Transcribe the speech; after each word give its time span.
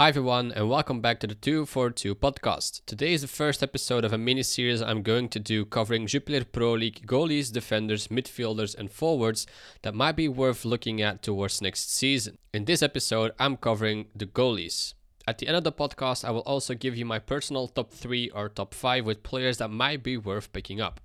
Hi 0.00 0.08
everyone, 0.08 0.50
and 0.52 0.70
welcome 0.70 1.02
back 1.02 1.20
to 1.20 1.26
the 1.26 1.34
242 1.34 2.14
podcast. 2.14 2.80
Today 2.86 3.12
is 3.12 3.20
the 3.20 3.28
first 3.28 3.62
episode 3.62 4.02
of 4.02 4.14
a 4.14 4.16
mini 4.16 4.42
series 4.42 4.80
I'm 4.80 5.02
going 5.02 5.28
to 5.28 5.38
do 5.38 5.66
covering 5.66 6.06
Jupiler 6.06 6.42
Pro 6.42 6.72
League 6.72 7.06
goalies, 7.06 7.52
defenders, 7.52 8.08
midfielders, 8.08 8.74
and 8.74 8.90
forwards 8.90 9.46
that 9.82 9.94
might 9.94 10.16
be 10.16 10.26
worth 10.26 10.64
looking 10.64 11.02
at 11.02 11.22
towards 11.22 11.60
next 11.60 11.92
season. 11.92 12.38
In 12.54 12.64
this 12.64 12.82
episode, 12.82 13.32
I'm 13.38 13.58
covering 13.58 14.06
the 14.16 14.24
goalies. 14.24 14.94
At 15.28 15.36
the 15.36 15.48
end 15.48 15.58
of 15.58 15.64
the 15.64 15.70
podcast, 15.70 16.24
I 16.24 16.30
will 16.30 16.48
also 16.48 16.72
give 16.72 16.96
you 16.96 17.04
my 17.04 17.18
personal 17.18 17.68
top 17.68 17.92
3 17.92 18.30
or 18.30 18.48
top 18.48 18.72
5 18.72 19.04
with 19.04 19.22
players 19.22 19.58
that 19.58 19.68
might 19.68 20.02
be 20.02 20.16
worth 20.16 20.50
picking 20.54 20.80
up. 20.80 21.02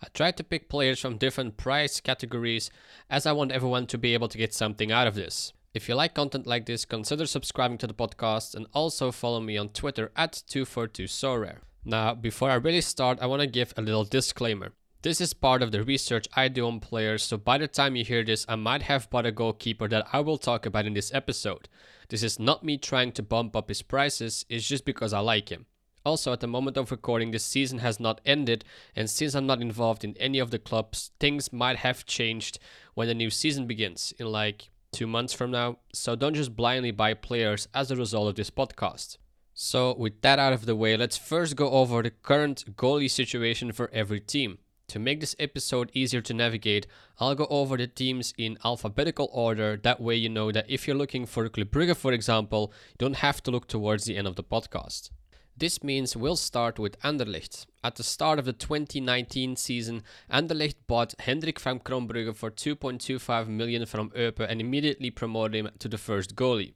I 0.00 0.06
tried 0.14 0.36
to 0.36 0.44
pick 0.44 0.68
players 0.68 1.00
from 1.00 1.16
different 1.16 1.56
price 1.56 1.98
categories 1.98 2.70
as 3.10 3.26
I 3.26 3.32
want 3.32 3.50
everyone 3.50 3.88
to 3.88 3.98
be 3.98 4.14
able 4.14 4.28
to 4.28 4.38
get 4.38 4.54
something 4.54 4.92
out 4.92 5.08
of 5.08 5.16
this. 5.16 5.52
If 5.76 5.90
you 5.90 5.94
like 5.94 6.14
content 6.14 6.46
like 6.46 6.64
this, 6.64 6.86
consider 6.86 7.26
subscribing 7.26 7.76
to 7.78 7.86
the 7.86 7.92
podcast 7.92 8.54
and 8.54 8.66
also 8.72 9.12
follow 9.12 9.40
me 9.40 9.58
on 9.58 9.68
Twitter 9.68 10.10
at 10.16 10.42
242sorare. 10.48 11.58
Now, 11.84 12.14
before 12.14 12.50
I 12.50 12.54
really 12.54 12.80
start, 12.80 13.18
I 13.20 13.26
want 13.26 13.42
to 13.42 13.46
give 13.46 13.74
a 13.76 13.82
little 13.82 14.04
disclaimer. 14.04 14.72
This 15.02 15.20
is 15.20 15.34
part 15.34 15.60
of 15.60 15.72
the 15.72 15.84
research 15.84 16.28
I 16.34 16.48
do 16.48 16.66
on 16.66 16.80
players, 16.80 17.24
so 17.24 17.36
by 17.36 17.58
the 17.58 17.68
time 17.68 17.94
you 17.94 18.06
hear 18.06 18.24
this, 18.24 18.46
I 18.48 18.54
might 18.56 18.84
have 18.84 19.10
bought 19.10 19.26
a 19.26 19.30
goalkeeper 19.30 19.86
that 19.88 20.06
I 20.14 20.20
will 20.20 20.38
talk 20.38 20.64
about 20.64 20.86
in 20.86 20.94
this 20.94 21.12
episode. 21.12 21.68
This 22.08 22.22
is 22.22 22.38
not 22.38 22.64
me 22.64 22.78
trying 22.78 23.12
to 23.12 23.22
bump 23.22 23.54
up 23.54 23.68
his 23.68 23.82
prices, 23.82 24.46
it's 24.48 24.66
just 24.66 24.86
because 24.86 25.12
I 25.12 25.18
like 25.18 25.50
him. 25.50 25.66
Also, 26.06 26.32
at 26.32 26.40
the 26.40 26.46
moment 26.46 26.78
of 26.78 26.90
recording, 26.90 27.32
the 27.32 27.38
season 27.38 27.80
has 27.80 28.00
not 28.00 28.22
ended, 28.24 28.64
and 28.96 29.10
since 29.10 29.34
I'm 29.34 29.46
not 29.46 29.60
involved 29.60 30.04
in 30.04 30.16
any 30.16 30.38
of 30.38 30.50
the 30.50 30.58
clubs, 30.58 31.10
things 31.20 31.52
might 31.52 31.76
have 31.76 32.06
changed 32.06 32.58
when 32.94 33.08
the 33.08 33.14
new 33.14 33.28
season 33.28 33.66
begins 33.66 34.14
in 34.18 34.28
like 34.28 34.70
two 34.96 35.06
months 35.06 35.34
from 35.34 35.50
now, 35.50 35.76
so 35.92 36.16
don't 36.16 36.32
just 36.32 36.56
blindly 36.56 36.90
buy 36.90 37.12
players 37.12 37.68
as 37.74 37.90
a 37.90 37.96
result 37.96 38.30
of 38.30 38.34
this 38.34 38.48
podcast. 38.48 39.18
So, 39.52 39.94
with 39.94 40.22
that 40.22 40.38
out 40.38 40.54
of 40.54 40.64
the 40.64 40.74
way, 40.74 40.96
let's 40.96 41.18
first 41.18 41.54
go 41.54 41.68
over 41.70 42.02
the 42.02 42.10
current 42.10 42.64
goalie 42.76 43.10
situation 43.10 43.72
for 43.72 43.90
every 43.92 44.20
team. 44.20 44.56
To 44.88 44.98
make 44.98 45.20
this 45.20 45.36
episode 45.38 45.90
easier 45.92 46.22
to 46.22 46.32
navigate, 46.32 46.86
I'll 47.20 47.34
go 47.34 47.46
over 47.50 47.76
the 47.76 47.88
teams 47.88 48.32
in 48.38 48.56
alphabetical 48.64 49.28
order. 49.32 49.76
That 49.76 50.00
way, 50.00 50.14
you 50.14 50.30
know 50.30 50.50
that 50.50 50.64
if 50.66 50.86
you're 50.86 50.96
looking 50.96 51.26
for 51.26 51.46
Club 51.50 51.68
Brugge, 51.68 51.94
for 51.94 52.12
example, 52.14 52.72
you 52.92 52.96
don't 52.98 53.16
have 53.16 53.42
to 53.42 53.50
look 53.50 53.68
towards 53.68 54.04
the 54.04 54.16
end 54.16 54.26
of 54.26 54.36
the 54.36 54.44
podcast. 54.44 55.10
This 55.58 55.82
means 55.82 56.14
we'll 56.14 56.36
start 56.36 56.78
with 56.78 57.00
Anderlecht. 57.00 57.64
At 57.82 57.94
the 57.94 58.02
start 58.02 58.38
of 58.38 58.44
the 58.44 58.52
2019 58.52 59.56
season, 59.56 60.02
Anderlecht 60.30 60.74
bought 60.86 61.14
Hendrik 61.20 61.58
van 61.58 61.80
Crombrugge 61.80 62.36
for 62.36 62.50
2.25 62.50 63.48
million 63.48 63.86
from 63.86 64.10
Eupen 64.10 64.50
and 64.50 64.60
immediately 64.60 65.10
promoted 65.10 65.54
him 65.54 65.70
to 65.78 65.88
the 65.88 65.96
first 65.96 66.36
goalie. 66.36 66.74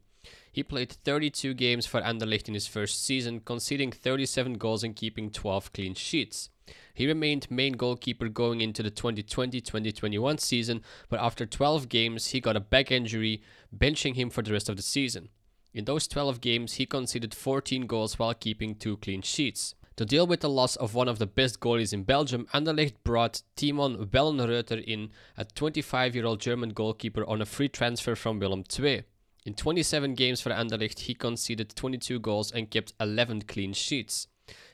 He 0.50 0.62
played 0.62 0.92
32 0.92 1.52
games 1.52 1.84
for 1.84 2.00
Anderlecht 2.00 2.48
in 2.48 2.54
his 2.54 2.66
first 2.66 3.04
season, 3.04 3.40
conceding 3.40 3.92
37 3.92 4.54
goals 4.54 4.82
and 4.82 4.96
keeping 4.96 5.30
12 5.30 5.74
clean 5.74 5.94
sheets. 5.94 6.48
He 6.94 7.06
remained 7.06 7.50
main 7.50 7.74
goalkeeper 7.74 8.30
going 8.30 8.62
into 8.62 8.82
the 8.82 8.90
2020-2021 8.90 10.40
season, 10.40 10.80
but 11.10 11.20
after 11.20 11.44
12 11.44 11.90
games 11.90 12.28
he 12.28 12.40
got 12.40 12.56
a 12.56 12.60
back 12.60 12.90
injury, 12.90 13.42
benching 13.76 14.14
him 14.14 14.30
for 14.30 14.40
the 14.40 14.54
rest 14.54 14.70
of 14.70 14.76
the 14.76 14.82
season. 14.82 15.28
In 15.72 15.84
those 15.84 16.08
12 16.08 16.40
games, 16.40 16.74
he 16.74 16.86
conceded 16.86 17.34
14 17.34 17.86
goals 17.86 18.18
while 18.18 18.34
keeping 18.34 18.74
two 18.74 18.96
clean 18.96 19.22
sheets. 19.22 19.74
To 19.96 20.04
deal 20.04 20.26
with 20.26 20.40
the 20.40 20.48
loss 20.48 20.76
of 20.76 20.94
one 20.94 21.08
of 21.08 21.18
the 21.18 21.26
best 21.26 21.60
goalies 21.60 21.92
in 21.92 22.04
Belgium, 22.04 22.48
Anderlecht 22.54 22.94
brought 23.04 23.42
Timon 23.54 24.06
Wellenreuther 24.06 24.82
in, 24.82 25.10
a 25.36 25.44
25-year-old 25.44 26.40
German 26.40 26.70
goalkeeper 26.70 27.24
on 27.26 27.40
a 27.40 27.46
free 27.46 27.68
transfer 27.68 28.16
from 28.16 28.38
Willem 28.38 28.64
II. 28.78 29.04
In 29.44 29.54
27 29.54 30.14
games 30.14 30.40
for 30.40 30.50
Anderlecht, 30.50 31.00
he 31.00 31.14
conceded 31.14 31.76
22 31.76 32.18
goals 32.18 32.50
and 32.50 32.70
kept 32.70 32.94
11 32.98 33.42
clean 33.42 33.72
sheets. 33.72 34.26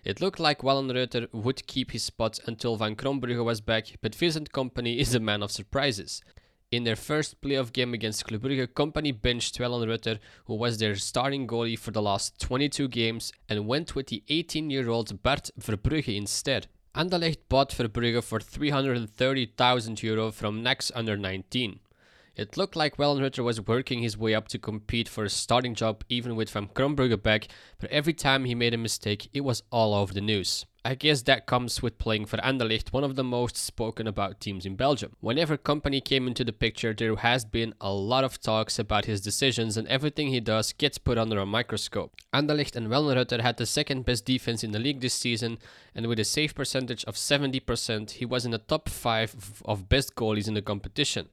It 0.02 0.20
looked 0.20 0.40
like 0.40 0.62
Wellenreuther 0.62 1.28
would 1.32 1.66
keep 1.66 1.90
his 1.90 2.04
spot 2.04 2.38
until 2.46 2.76
Van 2.76 2.96
Crombrugge 2.96 3.44
was 3.44 3.60
back, 3.60 3.96
but 4.00 4.14
Vincent 4.14 4.52
Kompany 4.52 4.96
is 4.96 5.14
a 5.14 5.20
man 5.20 5.42
of 5.42 5.52
surprises. 5.52 6.22
In 6.72 6.82
their 6.82 6.96
first 6.96 7.40
playoff 7.40 7.72
game 7.72 7.94
against 7.94 8.26
Club 8.26 8.42
Brugge, 8.42 8.66
Kompany 8.66 9.12
benched 9.12 9.60
rutter 9.60 10.18
who 10.46 10.54
was 10.54 10.78
their 10.78 10.96
starting 10.96 11.46
goalie 11.46 11.78
for 11.78 11.92
the 11.92 12.02
last 12.02 12.40
22 12.40 12.88
games, 12.88 13.32
and 13.48 13.68
went 13.68 13.94
with 13.94 14.08
the 14.08 14.24
18-year-old 14.28 15.22
Bart 15.22 15.48
Verbrugge 15.60 16.16
instead. 16.16 16.66
Anderlecht 16.92 17.48
bought 17.48 17.70
Verbrugge 17.70 18.20
for 18.20 18.40
330,000 18.40 20.02
euro 20.02 20.32
from 20.32 20.64
NAC's 20.64 20.90
under 20.92 21.16
19. 21.16 21.78
It 22.36 22.58
looked 22.58 22.76
like 22.76 22.98
Wellenreuther 22.98 23.42
was 23.42 23.66
working 23.66 24.02
his 24.02 24.18
way 24.18 24.34
up 24.34 24.46
to 24.48 24.58
compete 24.58 25.08
for 25.08 25.24
a 25.24 25.30
starting 25.30 25.74
job 25.74 26.04
even 26.10 26.36
with 26.36 26.50
Van 26.50 26.68
Crombrugge 26.68 27.22
back, 27.22 27.48
but 27.78 27.90
every 27.90 28.12
time 28.12 28.44
he 28.44 28.54
made 28.54 28.74
a 28.74 28.76
mistake, 28.78 29.30
it 29.32 29.40
was 29.40 29.62
all 29.72 29.94
over 29.94 30.12
the 30.12 30.20
news. 30.20 30.66
I 30.84 30.96
guess 30.96 31.22
that 31.22 31.46
comes 31.46 31.82
with 31.82 31.96
playing 31.96 32.26
for 32.26 32.36
Anderlecht, 32.36 32.92
one 32.92 33.04
of 33.04 33.16
the 33.16 33.24
most 33.24 33.56
spoken 33.56 34.06
about 34.06 34.38
teams 34.38 34.66
in 34.66 34.76
Belgium. 34.76 35.16
Whenever 35.20 35.56
Kompany 35.56 36.04
came 36.04 36.28
into 36.28 36.44
the 36.44 36.52
picture, 36.52 36.92
there 36.92 37.16
has 37.16 37.46
been 37.46 37.72
a 37.80 37.90
lot 37.90 38.22
of 38.22 38.38
talks 38.38 38.78
about 38.78 39.06
his 39.06 39.22
decisions 39.22 39.78
and 39.78 39.88
everything 39.88 40.28
he 40.28 40.38
does 40.38 40.74
gets 40.74 40.98
put 40.98 41.16
under 41.16 41.38
a 41.38 41.46
microscope. 41.46 42.14
Anderlecht 42.34 42.76
and 42.76 42.88
Wellenreuther 42.88 43.40
had 43.40 43.56
the 43.56 43.64
second 43.64 44.04
best 44.04 44.26
defense 44.26 44.62
in 44.62 44.72
the 44.72 44.78
league 44.78 45.00
this 45.00 45.14
season, 45.14 45.58
and 45.94 46.06
with 46.06 46.20
a 46.20 46.24
save 46.24 46.54
percentage 46.54 47.02
of 47.06 47.14
70%, 47.14 48.10
he 48.10 48.26
was 48.26 48.44
in 48.44 48.50
the 48.50 48.58
top 48.58 48.90
5 48.90 49.62
of 49.64 49.88
best 49.88 50.14
goalies 50.14 50.46
in 50.46 50.52
the 50.52 50.60
competition. 50.60 51.30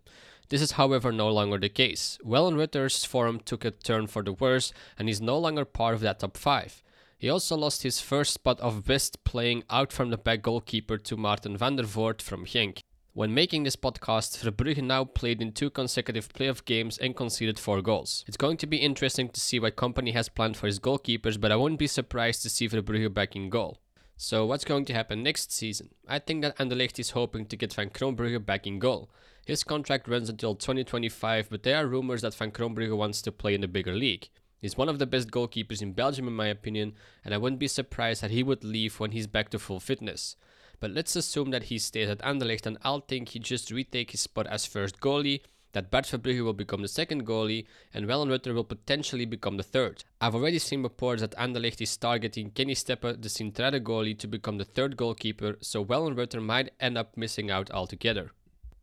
This 0.54 0.62
is, 0.62 0.74
however, 0.74 1.12
no 1.12 1.32
longer 1.32 1.58
the 1.58 1.68
case. 1.68 2.20
Wellenreuther's 2.24 3.06
form 3.06 3.40
took 3.40 3.66
a 3.66 3.72
turn 3.72 4.06
for 4.06 4.22
the 4.22 4.34
worse, 4.34 4.72
and 5.00 5.08
he's 5.08 5.20
no 5.20 5.36
longer 5.36 5.66
part 5.66 5.96
of 5.96 6.02
that 6.02 6.20
top 6.20 6.38
5. 6.38 6.84
He 7.18 7.28
also 7.28 7.58
lost 7.58 7.82
his 7.82 8.00
first 8.00 8.36
spot 8.36 8.60
of 8.60 8.86
best 8.86 9.24
playing 9.24 9.64
out 9.72 9.92
from 9.92 10.12
the 10.12 10.18
back 10.18 10.44
goalkeeper 10.44 11.00
to 11.00 11.18
Maarten 11.18 11.58
Vandevoordt 11.58 12.22
from 12.22 12.46
Genk. 12.46 12.82
When 13.14 13.34
making 13.34 13.64
this 13.64 13.76
podcast, 13.76 14.44
Verbrugge 14.44 14.84
now 14.84 15.06
played 15.06 15.42
in 15.42 15.54
two 15.54 15.72
consecutive 15.72 16.30
playoff 16.30 16.64
games 16.64 17.00
and 17.00 17.16
conceded 17.16 17.58
four 17.58 17.82
goals. 17.82 18.24
It's 18.28 18.38
going 18.38 18.58
to 18.58 18.68
be 18.68 18.78
interesting 18.78 19.30
to 19.30 19.42
see 19.42 19.60
what 19.60 19.76
Kompany 19.76 20.14
has 20.14 20.30
planned 20.30 20.56
for 20.56 20.68
his 20.68 20.80
goalkeepers, 20.80 21.42
but 21.42 21.52
I 21.52 21.56
wouldn't 21.56 21.80
be 21.80 21.88
surprised 21.88 22.44
to 22.44 22.52
see 22.52 22.70
Verbrugge 22.70 23.12
back 23.12 23.36
in 23.36 23.50
goal. 23.50 23.80
So 24.18 24.46
what's 24.46 24.66
going 24.66 24.86
to 24.86 24.94
happen 24.94 25.24
next 25.24 25.52
season? 25.52 25.90
I 26.08 26.20
think 26.20 26.44
that 26.44 26.58
Anderlecht 26.60 27.00
is 27.00 27.10
hoping 27.10 27.48
to 27.48 27.58
get 27.58 27.74
Van 27.74 27.90
Crombrugge 27.90 28.46
back 28.46 28.68
in 28.68 28.78
goal. 28.78 29.10
His 29.46 29.66
contract 29.66 30.08
runs 30.08 30.30
until 30.30 30.56
2025, 30.56 31.50
but 31.50 31.64
there 31.64 31.76
are 31.76 31.86
rumors 31.86 32.22
that 32.22 32.34
Van 32.34 32.50
Crombrugge 32.50 32.96
wants 32.96 33.22
to 33.24 33.32
play 33.32 33.54
in 33.54 33.60
the 33.60 33.68
bigger 33.68 33.94
league. 33.94 34.30
He's 34.62 34.78
one 34.78 34.88
of 34.88 35.00
the 35.00 35.06
best 35.06 35.32
goalkeepers 35.32 35.82
in 35.82 35.92
Belgium, 35.92 36.30
in 36.30 36.34
my 36.34 36.48
opinion, 36.48 36.94
and 37.26 37.34
I 37.34 37.38
wouldn't 37.38 37.60
be 37.60 37.68
surprised 37.68 38.22
that 38.24 38.32
he 38.32 38.42
would 38.42 38.64
leave 38.64 39.02
when 39.02 39.12
he's 39.12 39.28
back 39.28 39.50
to 39.50 39.60
full 39.60 39.82
fitness. 39.82 40.38
But 40.80 40.92
let's 40.92 41.18
assume 41.18 41.52
that 41.52 41.64
he 41.64 41.78
stays 41.78 42.08
at 42.08 42.20
Anderlecht, 42.20 42.66
and 42.66 42.78
I'll 42.84 43.02
think 43.02 43.30
he 43.30 43.40
just 43.40 43.70
retake 43.70 44.12
his 44.12 44.22
spot 44.22 44.48
as 44.48 44.66
first 44.66 45.02
goalie, 45.02 45.42
that 45.74 45.92
Bart 45.92 46.06
Verbrugge 46.06 46.42
will 46.42 46.54
become 46.54 46.82
the 46.82 46.88
second 46.88 47.26
goalie, 47.28 47.66
and 47.94 48.06
Wellenreuther 48.06 48.54
will 48.54 48.64
potentially 48.64 49.26
become 49.26 49.58
the 49.58 49.64
third. 49.64 50.06
I've 50.22 50.36
already 50.36 50.60
seen 50.60 50.84
reports 50.84 51.20
that 51.20 51.36
Anderlecht 51.36 51.82
is 51.82 51.98
targeting 51.98 52.52
Kenny 52.52 52.76
Steppe, 52.76 53.22
the 53.22 53.28
Sint-Truiden 53.28 53.84
goalie, 53.84 54.18
to 54.20 54.28
become 54.28 54.58
the 54.58 54.64
third 54.64 54.96
goalkeeper, 54.96 55.58
so 55.60 55.84
Wellenreuther 55.84 56.42
might 56.42 56.72
end 56.80 56.98
up 56.98 57.18
missing 57.18 57.52
out 57.52 57.70
altogether. 57.72 58.32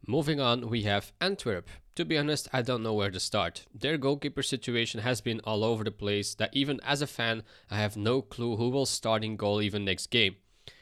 Moving 0.07 0.41
on, 0.41 0.69
we 0.69 0.83
have 0.83 1.13
Antwerp. 1.21 1.69
To 1.97 2.05
be 2.05 2.17
honest, 2.17 2.49
I 2.53 2.63
don't 2.63 2.83
know 2.83 2.95
where 2.95 3.11
to 3.11 3.21
start. 3.21 3.67
Their 3.75 3.99
goalkeeper 3.99 4.43
situation 4.43 5.01
has 5.01 5.21
been 5.21 5.41
all 5.45 5.63
over 5.63 5.85
the 5.85 5.91
place 5.91 6.35
that 6.37 6.57
even 6.57 6.81
as 6.83 7.03
a 7.03 7.07
fan, 7.07 7.43
I 7.71 7.77
have 7.77 7.97
no 7.97 8.23
clue 8.23 8.57
who 8.57 8.71
will 8.71 8.87
start 8.87 9.23
in 9.23 9.37
goal 9.37 9.61
even 9.61 9.85
next 9.85 10.07
game. 10.07 10.37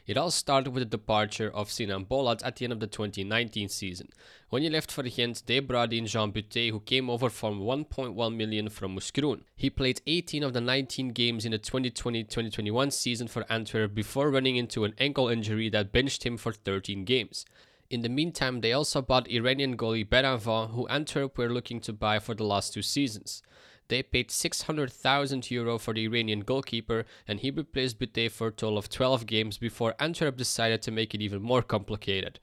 It 0.07 0.17
all 0.17 0.31
started 0.31 0.71
with 0.71 0.81
the 0.81 0.97
departure 0.97 1.51
of 1.53 1.69
Sinan 1.69 2.05
Bolat 2.05 2.41
at 2.43 2.55
the 2.55 2.65
end 2.65 2.73
of 2.73 2.79
the 2.79 2.87
2019 2.87 3.69
season. 3.69 4.09
When 4.49 4.63
he 4.63 4.69
left 4.69 4.91
for 4.91 5.03
Gent, 5.03 5.43
they 5.45 5.59
brought 5.59 5.93
in 5.93 6.07
Jean 6.07 6.31
Butez, 6.31 6.71
who 6.71 6.79
came 6.79 7.09
over 7.09 7.29
from 7.29 7.59
1.1 7.59 8.35
million 8.35 8.69
from 8.69 8.95
Mouscron. 8.95 9.41
He 9.55 9.69
played 9.69 10.01
18 10.07 10.43
of 10.43 10.53
the 10.53 10.61
19 10.61 11.09
games 11.09 11.45
in 11.45 11.51
the 11.51 11.59
2020-2021 11.59 12.91
season 12.91 13.27
for 13.27 13.45
Antwerp 13.51 13.93
before 13.93 14.31
running 14.31 14.55
into 14.55 14.83
an 14.85 14.95
ankle 14.97 15.27
injury 15.27 15.69
that 15.69 15.91
benched 15.91 16.25
him 16.25 16.37
for 16.37 16.53
13 16.53 17.03
games. 17.03 17.45
In 17.89 18.01
the 18.01 18.09
meantime, 18.09 18.61
they 18.61 18.71
also 18.71 19.01
bought 19.01 19.27
Iranian 19.31 19.75
goalie 19.75 20.07
Beiranvand, 20.07 20.75
who 20.75 20.87
Antwerp 20.89 21.39
were 21.39 21.49
looking 21.49 21.79
to 21.81 21.91
buy 21.91 22.19
for 22.19 22.35
the 22.35 22.43
last 22.43 22.71
two 22.73 22.83
seasons. 22.83 23.41
They 23.87 24.03
paid 24.03 24.29
600,000 24.29 25.49
euro 25.49 25.79
for 25.79 25.95
the 25.95 26.05
Iranian 26.05 26.41
goalkeeper, 26.41 27.05
and 27.27 27.39
he 27.39 27.49
replaced 27.49 27.97
Butez 27.97 28.29
for 28.29 28.47
a 28.47 28.51
total 28.51 28.77
of 28.77 28.89
12 28.89 29.25
games 29.25 29.57
before 29.57 29.95
Antwerp 29.99 30.37
decided 30.37 30.83
to 30.83 30.91
make 30.91 31.15
it 31.15 31.21
even 31.23 31.41
more 31.41 31.63
complicated. 31.63 32.39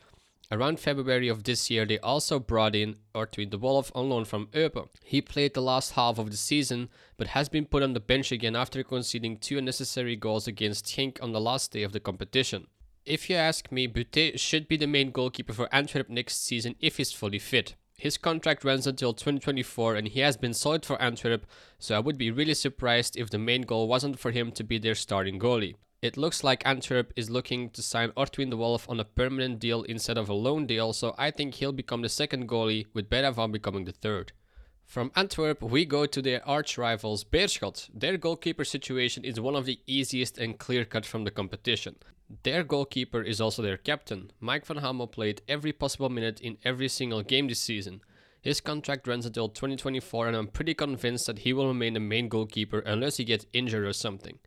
Around 0.50 0.80
February 0.80 1.28
of 1.28 1.44
this 1.44 1.70
year, 1.70 1.86
they 1.86 2.00
also 2.00 2.40
brought 2.40 2.74
in 2.74 2.96
Ortwin 3.14 3.50
de 3.50 3.58
Wolf 3.58 3.92
on 3.94 4.08
loan 4.08 4.24
from 4.24 4.48
Eupen. 4.48 4.88
He 5.04 5.20
played 5.20 5.54
the 5.54 5.62
last 5.62 5.92
half 5.92 6.18
of 6.18 6.32
the 6.32 6.36
season, 6.36 6.88
but 7.16 7.28
has 7.28 7.48
been 7.48 7.66
put 7.66 7.84
on 7.84 7.92
the 7.92 8.00
bench 8.00 8.32
again 8.32 8.56
after 8.56 8.82
conceding 8.82 9.36
two 9.36 9.58
unnecessary 9.58 10.16
goals 10.16 10.48
against 10.48 10.86
Genk 10.86 11.22
on 11.22 11.30
the 11.30 11.40
last 11.40 11.70
day 11.70 11.84
of 11.84 11.92
the 11.92 12.00
competition. 12.00 12.66
If 13.06 13.30
you 13.30 13.36
ask 13.36 13.70
me, 13.70 13.86
Butez 13.86 14.40
should 14.40 14.66
be 14.66 14.76
the 14.76 14.88
main 14.88 15.12
goalkeeper 15.12 15.52
for 15.52 15.72
Antwerp 15.72 16.08
next 16.08 16.44
season 16.44 16.74
if 16.80 16.96
he's 16.96 17.12
fully 17.12 17.38
fit. 17.38 17.76
His 17.96 18.18
contract 18.18 18.64
runs 18.64 18.84
until 18.84 19.14
2024 19.14 19.94
and 19.94 20.08
he 20.08 20.18
has 20.20 20.36
been 20.36 20.52
solid 20.52 20.84
for 20.84 21.00
Antwerp, 21.00 21.46
so 21.78 21.94
I 21.94 22.00
would 22.00 22.18
be 22.18 22.32
really 22.32 22.52
surprised 22.52 23.16
if 23.16 23.30
the 23.30 23.38
main 23.38 23.62
goal 23.62 23.86
wasn't 23.86 24.18
for 24.18 24.32
him 24.32 24.50
to 24.50 24.64
be 24.64 24.78
their 24.78 24.96
starting 24.96 25.38
goalie. 25.38 25.76
It 26.02 26.16
looks 26.16 26.42
like 26.42 26.66
Antwerp 26.66 27.12
is 27.14 27.30
looking 27.30 27.70
to 27.70 27.80
sign 27.80 28.10
Ortwin 28.16 28.50
de 28.50 28.56
Wolf 28.56 28.90
on 28.90 28.98
a 28.98 29.04
permanent 29.04 29.60
deal 29.60 29.84
instead 29.84 30.18
of 30.18 30.28
a 30.28 30.34
loan 30.34 30.66
deal, 30.66 30.92
so 30.92 31.14
I 31.16 31.30
think 31.30 31.54
he'll 31.54 31.70
become 31.70 32.02
the 32.02 32.08
second 32.08 32.48
goalie, 32.48 32.86
with 32.92 33.08
Beiranvand 33.08 33.52
becoming 33.52 33.84
the 33.84 33.92
third. 33.92 34.32
From 34.84 35.12
Antwerp, 35.14 35.62
we 35.62 35.84
go 35.84 36.06
to 36.06 36.20
their 36.20 36.46
arch 36.46 36.76
rivals 36.76 37.22
Beerschot. 37.22 37.88
Their 37.94 38.16
goalkeeper 38.16 38.64
situation 38.64 39.24
is 39.24 39.38
one 39.38 39.54
of 39.54 39.64
the 39.64 39.78
easiest 39.86 40.38
and 40.38 40.58
clear 40.58 40.84
cut 40.84 41.06
from 41.06 41.22
the 41.22 41.30
competition. 41.30 41.94
Their 42.42 42.64
goalkeeper 42.64 43.22
is 43.22 43.40
also 43.40 43.62
their 43.62 43.76
captain. 43.76 44.32
Mike 44.40 44.66
Vanhamel 44.66 45.10
played 45.10 45.42
every 45.48 45.72
possible 45.72 46.08
minute 46.08 46.40
in 46.40 46.58
every 46.64 46.88
single 46.88 47.22
game 47.22 47.46
this 47.46 47.60
season. 47.60 48.00
His 48.42 48.60
contract 48.60 49.06
runs 49.06 49.26
until 49.26 49.48
2024, 49.48 50.28
and 50.28 50.36
I'm 50.36 50.48
pretty 50.48 50.74
convinced 50.74 51.26
that 51.26 51.40
he 51.40 51.52
will 51.52 51.68
remain 51.68 51.94
the 51.94 52.00
main 52.00 52.28
goalkeeper 52.28 52.80
unless 52.80 53.16
he 53.16 53.24
gets 53.24 53.46
injured 53.52 53.84
or 53.84 53.92
something. 53.92 54.38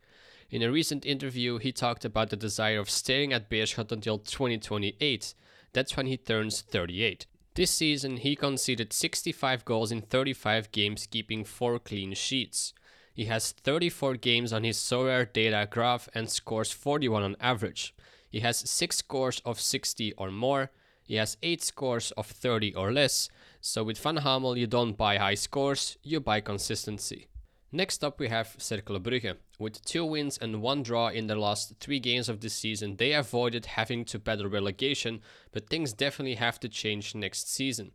In 0.50 0.62
a 0.62 0.70
recent 0.70 1.06
interview, 1.06 1.58
he 1.58 1.72
talked 1.72 2.04
about 2.04 2.30
the 2.30 2.36
desire 2.36 2.78
of 2.78 2.90
staying 2.90 3.32
at 3.32 3.48
Beerschot 3.48 3.92
until 3.92 4.18
2028. 4.18 5.34
That's 5.72 5.96
when 5.96 6.06
he 6.06 6.16
turns 6.16 6.60
38. 6.60 7.26
This 7.54 7.70
season, 7.70 8.18
he 8.18 8.36
conceded 8.36 8.92
65 8.92 9.64
goals 9.64 9.92
in 9.92 10.02
35 10.02 10.72
games, 10.72 11.06
keeping 11.06 11.44
4 11.44 11.78
clean 11.78 12.14
sheets. 12.14 12.72
He 13.12 13.26
has 13.26 13.52
34 13.52 14.14
games 14.16 14.52
on 14.52 14.64
his 14.64 14.78
Sorare 14.78 15.32
data 15.32 15.68
graph 15.70 16.08
and 16.14 16.30
scores 16.30 16.72
41 16.72 17.22
on 17.22 17.36
average. 17.40 17.94
He 18.28 18.40
has 18.40 18.58
6 18.58 18.96
scores 18.96 19.42
of 19.44 19.60
60 19.60 20.12
or 20.14 20.30
more. 20.30 20.70
He 21.02 21.16
has 21.16 21.36
8 21.42 21.62
scores 21.62 22.12
of 22.12 22.26
30 22.26 22.74
or 22.74 22.92
less. 22.92 23.28
So 23.60 23.82
with 23.82 24.02
Vanhamel, 24.02 24.56
you 24.56 24.66
don't 24.66 24.96
buy 24.96 25.18
high 25.18 25.34
scores, 25.34 25.98
you 26.02 26.20
buy 26.20 26.40
consistency. 26.40 27.26
Next 27.72 28.02
up, 28.02 28.18
we 28.18 28.28
have 28.28 28.56
Cercle 28.58 28.98
Brugge. 28.98 29.36
With 29.58 29.84
two 29.84 30.04
wins 30.04 30.38
and 30.38 30.60
one 30.60 30.82
draw 30.82 31.08
in 31.08 31.28
their 31.28 31.38
last 31.38 31.74
three 31.78 32.00
games 32.00 32.28
of 32.28 32.40
the 32.40 32.48
season, 32.48 32.96
they 32.96 33.12
avoided 33.12 33.66
having 33.66 34.04
to 34.06 34.18
battle 34.18 34.48
relegation, 34.48 35.20
but 35.52 35.68
things 35.68 35.92
definitely 35.92 36.34
have 36.34 36.58
to 36.60 36.68
change 36.68 37.14
next 37.14 37.48
season. 37.48 37.92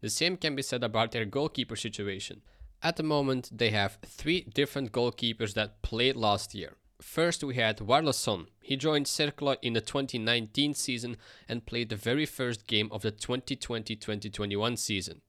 The 0.00 0.08
same 0.08 0.36
can 0.36 0.54
be 0.54 0.62
said 0.62 0.82
about 0.82 1.12
their 1.12 1.26
goalkeeper 1.26 1.76
situation. 1.76 2.40
At 2.80 2.96
the 2.96 3.02
moment, 3.02 3.50
they 3.52 3.70
have 3.70 3.98
three 4.06 4.42
different 4.42 4.92
goalkeepers 4.92 5.54
that 5.54 5.82
played 5.82 6.14
last 6.14 6.54
year. 6.54 6.76
First, 7.00 7.42
we 7.42 7.56
had 7.56 7.78
Warleson. 7.78 8.46
He 8.60 8.76
joined 8.76 9.06
Cercle 9.06 9.56
in 9.62 9.72
the 9.72 9.80
2019 9.80 10.74
season 10.74 11.16
and 11.48 11.66
played 11.66 11.88
the 11.88 11.96
very 11.96 12.26
first 12.26 12.66
game 12.66 12.88
of 12.92 13.02
the 13.02 13.10
2020 13.10 13.96
2021 13.96 14.76
season. 14.76 15.22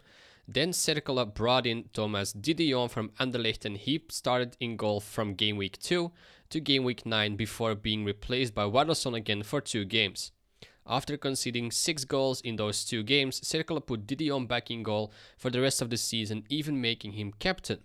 Then 0.47 0.73
Cercle 0.73 1.23
brought 1.33 1.65
in 1.67 1.89
Thomas 1.93 2.33
Didillon 2.33 2.89
from 2.89 3.09
Anderlecht 3.19 3.65
and 3.65 3.77
he 3.77 4.03
started 4.09 4.57
in 4.59 4.77
goal 4.77 4.99
from 4.99 5.35
game 5.35 5.57
week 5.57 5.79
2 5.79 6.11
to 6.49 6.59
game 6.59 6.83
week 6.83 7.05
9 7.05 7.35
before 7.35 7.75
being 7.75 8.03
replaced 8.03 8.55
by 8.55 8.63
Warleson 8.63 9.15
again 9.15 9.43
for 9.43 9.61
two 9.61 9.85
games. 9.85 10.31
After 10.91 11.17
conceding 11.17 11.69
6 11.69 12.05
goals 12.05 12.41
in 12.41 12.55
those 12.55 12.83
two 12.83 13.03
games, 13.03 13.39
Cercle 13.41 13.79
put 13.79 14.07
Didillon 14.07 14.47
back 14.47 14.71
in 14.71 14.81
goal 14.81 15.13
for 15.37 15.51
the 15.51 15.61
rest 15.61 15.83
of 15.83 15.91
the 15.91 15.97
season, 15.97 16.45
even 16.49 16.81
making 16.81 17.11
him 17.11 17.31
captain. 17.37 17.81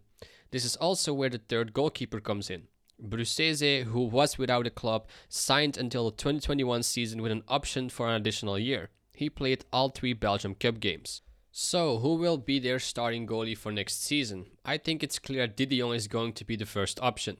This 0.50 0.64
is 0.64 0.76
also 0.76 1.12
where 1.12 1.28
the 1.28 1.36
third 1.36 1.74
goalkeeper 1.74 2.18
comes 2.18 2.48
in. 2.48 2.62
Brucese, 2.98 3.84
who 3.84 4.00
was 4.04 4.38
without 4.38 4.66
a 4.66 4.70
club, 4.70 5.06
signed 5.28 5.76
until 5.76 6.06
the 6.06 6.16
2021 6.16 6.82
season 6.82 7.20
with 7.20 7.30
an 7.30 7.42
option 7.46 7.90
for 7.90 8.08
an 8.08 8.14
additional 8.14 8.58
year. 8.58 8.88
He 9.12 9.28
played 9.28 9.66
all 9.70 9.90
three 9.90 10.14
Belgium 10.14 10.54
Cup 10.54 10.80
games. 10.80 11.20
So, 11.52 11.98
who 11.98 12.14
will 12.14 12.38
be 12.38 12.58
their 12.58 12.78
starting 12.78 13.26
goalie 13.26 13.56
for 13.56 13.70
next 13.70 14.02
season? 14.02 14.46
I 14.64 14.78
think 14.78 15.02
it's 15.02 15.18
clear 15.18 15.46
Didillon 15.46 15.94
is 15.94 16.08
going 16.08 16.32
to 16.32 16.44
be 16.44 16.56
the 16.56 16.64
first 16.64 16.98
option. 17.02 17.36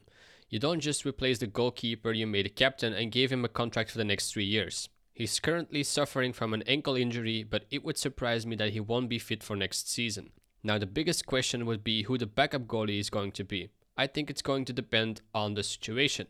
You 0.51 0.59
don't 0.59 0.81
just 0.81 1.07
replace 1.07 1.39
the 1.39 1.47
goalkeeper 1.47 2.13
you 2.13 2.27
made 2.27 2.47
a 2.47 2.51
captain 2.51 2.93
and 2.93 3.11
gave 3.11 3.33
him 3.33 3.47
a 3.47 3.49
contract 3.49 3.91
for 3.91 3.99
the 3.99 4.05
next 4.05 4.31
three 4.31 4.45
years. 4.45 4.91
He's 5.15 5.39
currently 5.39 5.85
suffering 5.85 6.33
from 6.33 6.53
an 6.53 6.65
ankle 6.67 6.97
injury, 6.97 7.45
but 7.45 7.67
it 7.71 7.85
would 7.85 7.97
surprise 7.97 8.45
me 8.45 8.57
that 8.57 8.73
he 8.73 8.81
won't 8.81 9.09
be 9.09 9.21
fit 9.21 9.45
for 9.45 9.55
next 9.55 9.89
season. 9.89 10.31
Now, 10.65 10.77
the 10.77 10.87
biggest 10.87 11.25
question 11.25 11.67
would 11.67 11.85
be 11.85 12.03
who 12.03 12.19
the 12.19 12.27
backup 12.27 12.63
goalie 12.67 12.99
is 12.99 13.11
going 13.11 13.31
to 13.33 13.45
be. 13.45 13.71
I 13.97 14.09
think 14.09 14.29
it's 14.29 14.43
going 14.43 14.65
to 14.65 14.73
depend 14.73 15.21
on 15.33 15.55
the 15.55 15.63
situation. 15.63 16.27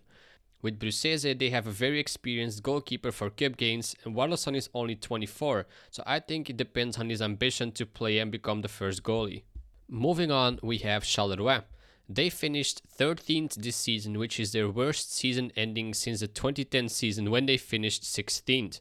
With 0.60 0.78
Brucese, 0.78 1.38
they 1.38 1.48
have 1.48 1.66
a 1.66 1.70
very 1.70 1.98
experienced 1.98 2.62
goalkeeper 2.62 3.10
for 3.10 3.30
cup 3.30 3.56
games, 3.56 3.96
and 4.04 4.14
Warleson 4.14 4.54
is 4.54 4.68
only 4.74 4.96
24, 4.96 5.66
so 5.90 6.02
I 6.06 6.20
think 6.20 6.50
it 6.50 6.58
depends 6.58 6.98
on 6.98 7.08
his 7.08 7.22
ambition 7.22 7.72
to 7.72 7.86
play 7.86 8.18
and 8.18 8.30
become 8.30 8.60
the 8.60 8.68
first 8.68 9.02
goalie. 9.02 9.44
Moving 9.88 10.30
on, 10.30 10.58
we 10.62 10.78
have 10.78 11.04
Charleroi. 11.04 11.64
They 12.08 12.28
finished 12.28 12.82
13th 12.98 13.54
this 13.54 13.76
season, 13.76 14.18
which 14.18 14.38
is 14.38 14.52
their 14.52 14.68
worst 14.68 15.12
season 15.12 15.50
ending 15.56 15.94
since 15.94 16.20
the 16.20 16.28
2010 16.28 16.90
season 16.90 17.30
when 17.30 17.46
they 17.46 17.56
finished 17.56 18.02
16th. 18.02 18.80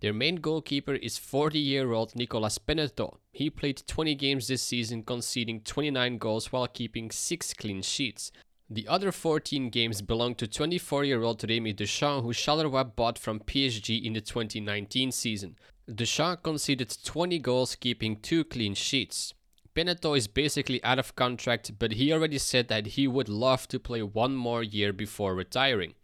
Their 0.00 0.14
main 0.14 0.36
goalkeeper 0.36 0.94
is 0.94 1.18
40 1.18 1.58
year 1.58 1.92
old 1.92 2.16
Nicolas 2.16 2.58
Penneteau. 2.58 3.18
He 3.30 3.50
played 3.50 3.82
20 3.86 4.14
games 4.14 4.48
this 4.48 4.62
season, 4.62 5.02
conceding 5.02 5.60
29 5.60 6.18
goals 6.18 6.50
while 6.50 6.66
keeping 6.66 7.10
6 7.10 7.54
clean 7.54 7.82
sheets. 7.82 8.32
The 8.70 8.88
other 8.88 9.12
14 9.12 9.68
games 9.68 10.00
belong 10.00 10.34
to 10.36 10.48
24 10.48 11.04
year 11.04 11.22
old 11.22 11.44
Remy 11.48 11.74
Deschamps, 11.74 12.24
who 12.24 12.32
Charleroi 12.32 12.96
bought 12.96 13.18
from 13.18 13.40
PSG 13.40 14.02
in 14.02 14.14
the 14.14 14.22
2019 14.22 15.12
season. 15.12 15.56
Deschamps 15.94 16.42
conceded 16.42 16.96
20 17.04 17.38
goals, 17.38 17.76
keeping 17.76 18.16
2 18.16 18.44
clean 18.44 18.74
sheets. 18.74 19.34
Penneteau 19.74 20.14
is 20.14 20.28
basically 20.28 20.84
out 20.84 20.98
of 20.98 21.16
contract, 21.16 21.78
but 21.78 21.92
he 21.92 22.12
already 22.12 22.36
said 22.36 22.68
that 22.68 22.88
he 22.88 23.08
would 23.08 23.30
love 23.30 23.66
to 23.68 23.80
play 23.80 24.02
one 24.02 24.36
more 24.36 24.62
year 24.62 24.92
before 24.92 25.34
retiring. 25.34 25.94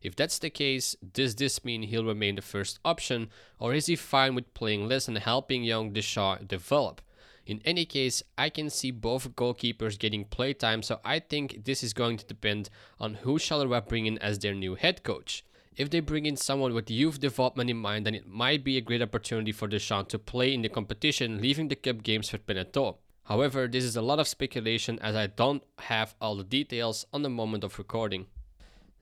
If 0.00 0.16
that's 0.16 0.38
the 0.38 0.48
case, 0.48 0.96
does 1.12 1.34
this 1.34 1.62
mean 1.62 1.82
he'll 1.82 2.06
remain 2.06 2.36
the 2.36 2.42
first 2.42 2.78
option, 2.86 3.28
or 3.58 3.74
is 3.74 3.84
he 3.84 3.96
fine 3.96 4.34
with 4.34 4.54
playing 4.54 4.88
less 4.88 5.08
and 5.08 5.18
helping 5.18 5.62
young 5.62 5.92
Deschamps 5.92 6.46
develop? 6.46 7.02
In 7.44 7.60
any 7.66 7.84
case, 7.84 8.22
I 8.38 8.48
can 8.48 8.70
see 8.70 8.90
both 8.90 9.34
goalkeepers 9.34 9.98
getting 9.98 10.24
playtime, 10.24 10.82
so 10.82 11.00
I 11.04 11.18
think 11.18 11.64
this 11.64 11.82
is 11.82 11.92
going 11.92 12.16
to 12.18 12.26
depend 12.26 12.70
on 12.98 13.14
who 13.14 13.38
Charleroi 13.38 13.86
bring 13.86 14.06
in 14.06 14.16
as 14.18 14.38
their 14.38 14.54
new 14.54 14.74
head 14.74 15.02
coach. 15.02 15.44
If 15.76 15.90
they 15.90 16.00
bring 16.00 16.24
in 16.24 16.36
someone 16.36 16.72
with 16.72 16.90
youth 16.90 17.20
development 17.20 17.68
in 17.68 17.76
mind, 17.76 18.06
then 18.06 18.14
it 18.14 18.26
might 18.26 18.64
be 18.64 18.78
a 18.78 18.82
great 18.82 19.02
opportunity 19.02 19.52
for 19.52 19.68
Deschamps 19.68 20.10
to 20.10 20.18
play 20.18 20.54
in 20.54 20.62
the 20.62 20.68
competition, 20.70 21.42
leaving 21.42 21.68
the 21.68 21.76
cup 21.76 22.02
games 22.02 22.30
for 22.30 22.38
Penneteau. 22.38 22.96
However, 23.28 23.68
this 23.68 23.84
is 23.84 23.94
a 23.94 24.00
lot 24.00 24.18
of 24.18 24.26
speculation 24.26 24.98
as 25.00 25.14
I 25.14 25.26
don't 25.26 25.62
have 25.80 26.14
all 26.18 26.36
the 26.36 26.44
details 26.44 27.04
on 27.12 27.20
the 27.20 27.28
moment 27.28 27.62
of 27.62 27.78
recording. 27.78 28.24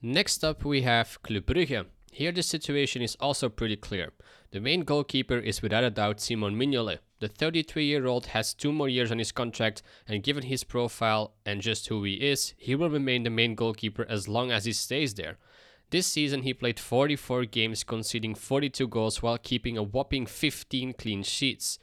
Next 0.03 0.43
up, 0.43 0.65
we 0.65 0.83
have 0.83 1.23
Club 1.23 1.47
Brugge. 1.47 1.87
Here 2.11 2.33
the 2.33 2.43
situation 2.43 3.03
is 3.03 3.17
also 3.21 3.49
pretty 3.49 3.77
clear. 3.77 4.13
The 4.51 4.59
main 4.59 4.83
goalkeeper 4.83 5.39
is 5.39 5.63
without 5.63 5.85
a 5.85 5.91
doubt 5.91 6.21
Simon 6.21 6.57
Mignolet. 6.57 6.99
The 7.21 7.29
33 7.29 7.85
year 7.85 8.07
old 8.07 8.27
has 8.27 8.53
two 8.53 8.73
more 8.73 8.89
years 8.89 9.13
on 9.13 9.21
his 9.21 9.31
contract, 9.31 9.83
and 10.09 10.25
given 10.25 10.43
his 10.43 10.65
profile 10.65 11.35
and 11.45 11.63
just 11.63 11.87
who 11.87 12.03
he 12.03 12.15
is, 12.15 12.53
he 12.59 12.75
will 12.75 12.91
remain 12.91 13.23
the 13.23 13.31
main 13.31 13.55
goalkeeper 13.55 14.05
as 14.09 14.27
long 14.27 14.51
as 14.51 14.65
he 14.65 14.73
stays 14.73 15.15
there. 15.15 15.39
This 15.91 16.09
season, 16.09 16.43
he 16.43 16.53
played 16.53 16.81
44 16.81 17.45
games, 17.45 17.85
conceding 17.85 18.35
42 18.35 18.89
goals 18.89 19.23
while 19.23 19.39
keeping 19.39 19.79
a 19.79 19.85
whopping 19.85 20.27
15 20.27 20.95
clean 20.95 21.23
sheets. 21.23 21.79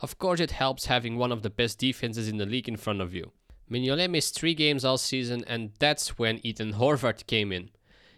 Of 0.00 0.18
course, 0.18 0.40
it 0.40 0.52
helps 0.52 0.86
having 0.86 1.16
one 1.16 1.32
of 1.32 1.42
the 1.42 1.50
best 1.50 1.78
defenses 1.78 2.28
in 2.28 2.36
the 2.36 2.46
league 2.46 2.68
in 2.68 2.76
front 2.76 3.00
of 3.00 3.12
you. 3.12 3.32
Mignolet 3.70 4.10
missed 4.10 4.38
three 4.38 4.54
games 4.54 4.84
all 4.84 4.96
season, 4.98 5.44
and 5.46 5.72
that's 5.78 6.18
when 6.18 6.40
Ethan 6.46 6.74
Horvath 6.74 7.26
came 7.26 7.52
in. 7.52 7.70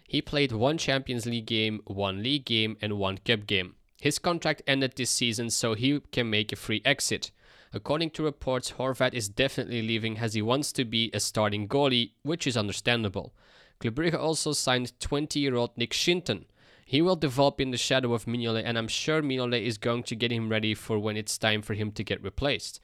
He 0.07 0.21
played 0.21 0.51
one 0.51 0.77
Champions 0.77 1.25
League 1.25 1.45
game, 1.45 1.81
one 1.85 2.21
league 2.21 2.45
game, 2.45 2.77
and 2.81 2.97
one 2.97 3.17
cup 3.17 3.47
game. 3.47 3.75
His 3.99 4.19
contract 4.19 4.61
ended 4.67 4.93
this 4.95 5.09
season, 5.09 5.49
so 5.49 5.73
he 5.73 5.99
can 6.11 6.29
make 6.29 6.51
a 6.51 6.55
free 6.55 6.81
exit. 6.85 7.31
According 7.73 8.11
to 8.11 8.23
reports, 8.23 8.73
Horvath 8.73 9.13
is 9.13 9.29
definitely 9.29 9.81
leaving 9.81 10.17
as 10.17 10.33
he 10.33 10.41
wants 10.41 10.71
to 10.73 10.85
be 10.85 11.09
a 11.13 11.19
starting 11.19 11.67
goalie, 11.67 12.11
which 12.23 12.45
is 12.45 12.57
understandable. 12.57 13.33
Club 13.79 13.95
Brugge 13.95 14.17
also 14.17 14.51
signed 14.51 14.99
20 14.99 15.39
year 15.39 15.55
old 15.55 15.77
Nick 15.77 15.91
Shinton. 15.91 16.45
He 16.91 17.01
will 17.01 17.15
develop 17.15 17.61
in 17.61 17.71
the 17.71 17.77
shadow 17.77 18.13
of 18.13 18.25
Mignolet, 18.25 18.63
and 18.65 18.77
I'm 18.77 18.89
sure 18.89 19.21
Mignolet 19.21 19.63
is 19.63 19.77
going 19.77 20.03
to 20.03 20.13
get 20.13 20.29
him 20.29 20.49
ready 20.49 20.73
for 20.73 20.99
when 20.99 21.15
it's 21.15 21.37
time 21.37 21.61
for 21.61 21.73
him 21.73 21.93
to 21.93 22.03
get 22.03 22.21
replaced. 22.21 22.81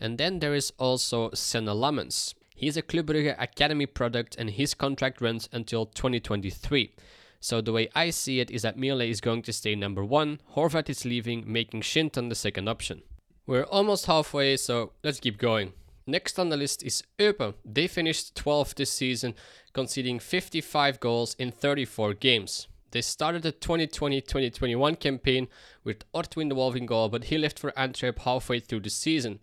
And 0.00 0.16
then 0.16 0.38
there 0.38 0.54
is 0.54 0.72
also 0.78 1.28
Senne 1.32 1.66
Lammens. 1.66 2.32
He's 2.56 2.78
a 2.78 2.80
Club 2.80 3.08
Brugge 3.08 3.36
Academy 3.38 3.84
product 3.84 4.34
and 4.36 4.48
his 4.48 4.72
contract 4.72 5.20
runs 5.20 5.46
until 5.52 5.84
2023. 5.84 6.94
So 7.38 7.60
the 7.60 7.74
way 7.74 7.90
I 7.94 8.08
see 8.08 8.40
it 8.40 8.50
is 8.50 8.62
that 8.62 8.78
Mignolet 8.78 9.10
is 9.10 9.20
going 9.20 9.42
to 9.42 9.52
stay 9.52 9.74
number 9.74 10.06
one, 10.06 10.40
Horvath 10.56 10.88
is 10.88 11.04
leaving, 11.04 11.44
making 11.46 11.82
Shinton 11.82 12.30
the 12.30 12.34
second 12.34 12.66
option. 12.66 13.02
We're 13.46 13.64
almost 13.64 14.06
halfway, 14.06 14.56
so 14.56 14.92
let's 15.04 15.20
keep 15.20 15.36
going. 15.36 15.74
Next 16.06 16.38
on 16.38 16.48
the 16.48 16.56
list 16.56 16.82
is 16.82 17.02
Eupen. 17.18 17.52
They 17.62 17.88
finished 17.88 18.34
12th 18.36 18.76
this 18.76 18.90
season, 18.90 19.34
conceding 19.74 20.18
55 20.18 20.98
goals 20.98 21.36
in 21.38 21.52
34 21.52 22.14
games. 22.14 22.66
They 22.92 23.02
started 23.02 23.42
the 23.42 23.52
2020-2021 23.52 24.98
campaign 24.98 25.48
with 25.84 26.10
Ortwin 26.12 26.48
de 26.48 26.78
in 26.78 26.86
goal, 26.86 27.08
but 27.08 27.24
he 27.24 27.38
left 27.38 27.58
for 27.58 27.78
Antwerp 27.78 28.18
halfway 28.20 28.60
through 28.60 28.80
the 28.80 28.90
season. 28.90 29.38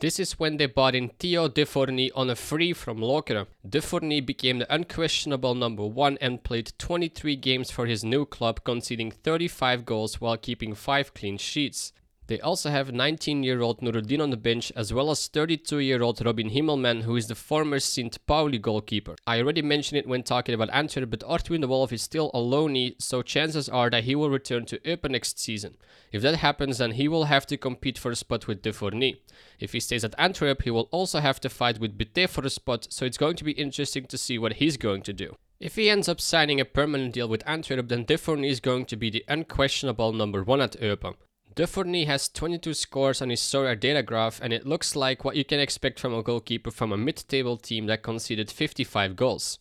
This 0.00 0.18
is 0.18 0.38
when 0.38 0.56
they 0.56 0.66
bought 0.66 0.94
in 0.94 1.10
Theo 1.18 1.48
De 1.48 1.66
Defourny 1.66 2.10
on 2.14 2.30
a 2.30 2.34
free 2.34 2.72
from 2.72 2.98
Lokeren. 2.98 3.46
De 3.68 3.80
Defourny 3.80 4.24
became 4.24 4.58
the 4.58 4.74
unquestionable 4.74 5.54
number 5.54 5.84
one 5.84 6.16
and 6.20 6.42
played 6.42 6.72
23 6.78 7.36
games 7.36 7.70
for 7.70 7.84
his 7.84 8.02
new 8.02 8.24
club, 8.24 8.64
conceding 8.64 9.10
35 9.10 9.84
goals 9.84 10.18
while 10.18 10.38
keeping 10.38 10.74
5 10.74 11.12
clean 11.12 11.36
sheets. 11.36 11.92
They 12.32 12.40
also 12.40 12.70
have 12.70 12.90
19 12.90 13.42
year 13.42 13.60
old 13.60 13.82
Nuruddin 13.82 14.22
on 14.22 14.30
the 14.30 14.38
bench, 14.38 14.72
as 14.74 14.90
well 14.90 15.10
as 15.10 15.26
32 15.26 15.80
year 15.80 16.02
old 16.02 16.24
Robin 16.24 16.48
Himmelmann, 16.48 17.02
who 17.02 17.14
is 17.14 17.26
the 17.26 17.34
former 17.34 17.78
St. 17.78 18.26
Pauli 18.26 18.56
goalkeeper. 18.56 19.16
I 19.26 19.38
already 19.38 19.60
mentioned 19.60 19.98
it 19.98 20.08
when 20.08 20.22
talking 20.22 20.54
about 20.54 20.70
Antwerp, 20.72 21.10
but 21.10 21.20
Ortwin 21.20 21.60
de 21.60 21.68
Wolf 21.68 21.92
is 21.92 22.00
still 22.00 22.30
a 22.32 22.38
loanee, 22.38 22.94
so 22.98 23.20
chances 23.20 23.68
are 23.68 23.90
that 23.90 24.04
he 24.04 24.14
will 24.14 24.30
return 24.30 24.64
to 24.64 24.78
Eupen 24.78 25.10
next 25.10 25.40
season. 25.40 25.76
If 26.10 26.22
that 26.22 26.36
happens, 26.36 26.78
then 26.78 26.92
he 26.92 27.06
will 27.06 27.24
have 27.24 27.44
to 27.48 27.58
compete 27.58 27.98
for 27.98 28.10
a 28.10 28.16
spot 28.16 28.46
with 28.46 28.62
De 28.62 28.72
Defourny. 28.72 29.18
If 29.60 29.74
he 29.74 29.80
stays 29.80 30.02
at 30.02 30.14
Antwerp, 30.16 30.62
he 30.62 30.70
will 30.70 30.88
also 30.90 31.20
have 31.20 31.38
to 31.40 31.50
fight 31.50 31.80
with 31.80 31.98
Butez 31.98 32.30
for 32.30 32.46
a 32.46 32.48
spot, 32.48 32.86
so 32.88 33.04
it's 33.04 33.18
going 33.18 33.36
to 33.36 33.44
be 33.44 33.52
interesting 33.52 34.06
to 34.06 34.16
see 34.16 34.38
what 34.38 34.54
he's 34.54 34.78
going 34.78 35.02
to 35.02 35.12
do. 35.12 35.36
If 35.60 35.76
he 35.76 35.90
ends 35.90 36.08
up 36.08 36.18
signing 36.18 36.62
a 36.62 36.64
permanent 36.64 37.12
deal 37.12 37.28
with 37.28 37.46
Antwerp, 37.46 37.88
then 37.88 38.06
Defourny 38.06 38.48
is 38.48 38.58
going 38.58 38.86
to 38.86 38.96
be 38.96 39.10
the 39.10 39.22
unquestionable 39.28 40.14
number 40.14 40.42
one 40.42 40.62
at 40.62 40.80
Eupen. 40.80 41.16
Defourny 41.54 42.06
has 42.06 42.30
22 42.30 42.72
scores 42.72 43.20
on 43.20 43.28
his 43.28 43.40
Sorare 43.40 43.78
data 43.78 44.02
graph, 44.02 44.40
and 44.40 44.54
it 44.54 44.66
looks 44.66 44.96
like 44.96 45.22
what 45.22 45.36
you 45.36 45.44
can 45.44 45.60
expect 45.60 46.00
from 46.00 46.14
a 46.14 46.22
goalkeeper 46.22 46.70
from 46.70 46.92
a 46.92 46.96
mid-table 46.96 47.58
team 47.58 47.86
that 47.86 48.02
conceded 48.02 48.50
55 48.50 49.16
goals. 49.16 49.58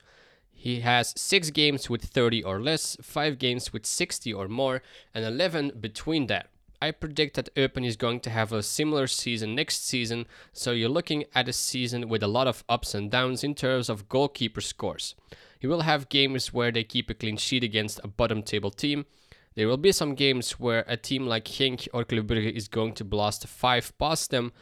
He 0.53 0.79
has 0.81 1.13
6 1.17 1.49
games 1.49 1.89
with 1.89 2.03
30 2.03 2.43
or 2.43 2.61
less, 2.61 2.95
5 3.01 3.37
games 3.37 3.73
with 3.73 3.85
60 3.85 4.31
or 4.31 4.47
more, 4.47 4.81
and 5.13 5.25
11 5.25 5.73
between 5.81 6.27
that. 6.27 6.47
I 6.81 6.91
predict 6.91 7.35
that 7.35 7.53
Eupen 7.55 7.85
is 7.85 7.97
going 7.97 8.21
to 8.21 8.29
have 8.29 8.53
a 8.53 8.63
similar 8.63 9.05
season 9.07 9.53
next 9.53 9.85
season, 9.85 10.27
so 10.53 10.71
you're 10.71 10.87
looking 10.87 11.25
at 11.35 11.49
a 11.49 11.53
season 11.53 12.07
with 12.07 12.23
a 12.23 12.27
lot 12.27 12.47
of 12.47 12.63
ups 12.69 12.95
and 12.95 13.11
downs 13.11 13.43
in 13.43 13.53
terms 13.53 13.89
of 13.89 14.07
goalkeeper 14.07 14.61
scores. 14.61 15.13
You 15.59 15.67
will 15.67 15.81
have 15.81 16.09
games 16.09 16.53
where 16.53 16.71
they 16.71 16.85
keep 16.85 17.09
a 17.09 17.13
clean 17.13 17.35
sheet 17.35 17.65
against 17.65 17.99
a 18.01 18.07
bottom 18.07 18.43
table 18.43 18.71
team, 18.71 19.05
there 19.55 19.67
will 19.67 19.77
be 19.77 19.91
some 19.91 20.15
games 20.15 20.53
where 20.53 20.85
a 20.87 20.95
team 20.95 21.27
like 21.27 21.45
Genk 21.45 21.87
or 21.93 22.03
Club 22.03 22.27
Brugge 22.27 22.53
is 22.53 22.67
going 22.67 22.93
to 22.93 23.03
blast 23.03 23.47
5 23.47 23.97
past 23.97 24.31
them, 24.31 24.53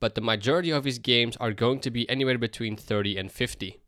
but 0.00 0.14
the 0.14 0.20
majority 0.20 0.70
of 0.70 0.84
his 0.84 0.98
games 0.98 1.36
are 1.36 1.52
going 1.52 1.80
to 1.80 1.90
be 1.90 2.08
anywhere 2.08 2.38
between 2.38 2.76
30 2.76 3.16
and 3.18 3.30
50. 3.30 3.78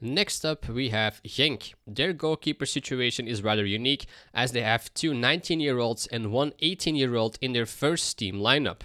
Next 0.00 0.44
up, 0.44 0.68
we 0.68 0.90
have 0.90 1.20
Genk. 1.24 1.74
Their 1.86 2.12
goalkeeper 2.12 2.66
situation 2.66 3.26
is 3.26 3.42
rather 3.42 3.66
unique 3.66 4.06
as 4.32 4.52
they 4.52 4.62
have 4.62 4.94
two 4.94 5.12
19 5.12 5.58
year 5.58 5.78
olds 5.78 6.06
and 6.06 6.30
one 6.30 6.52
18 6.60 6.94
year 6.94 7.16
old 7.16 7.36
in 7.40 7.52
their 7.52 7.66
first 7.66 8.16
team 8.16 8.36
lineup. 8.36 8.82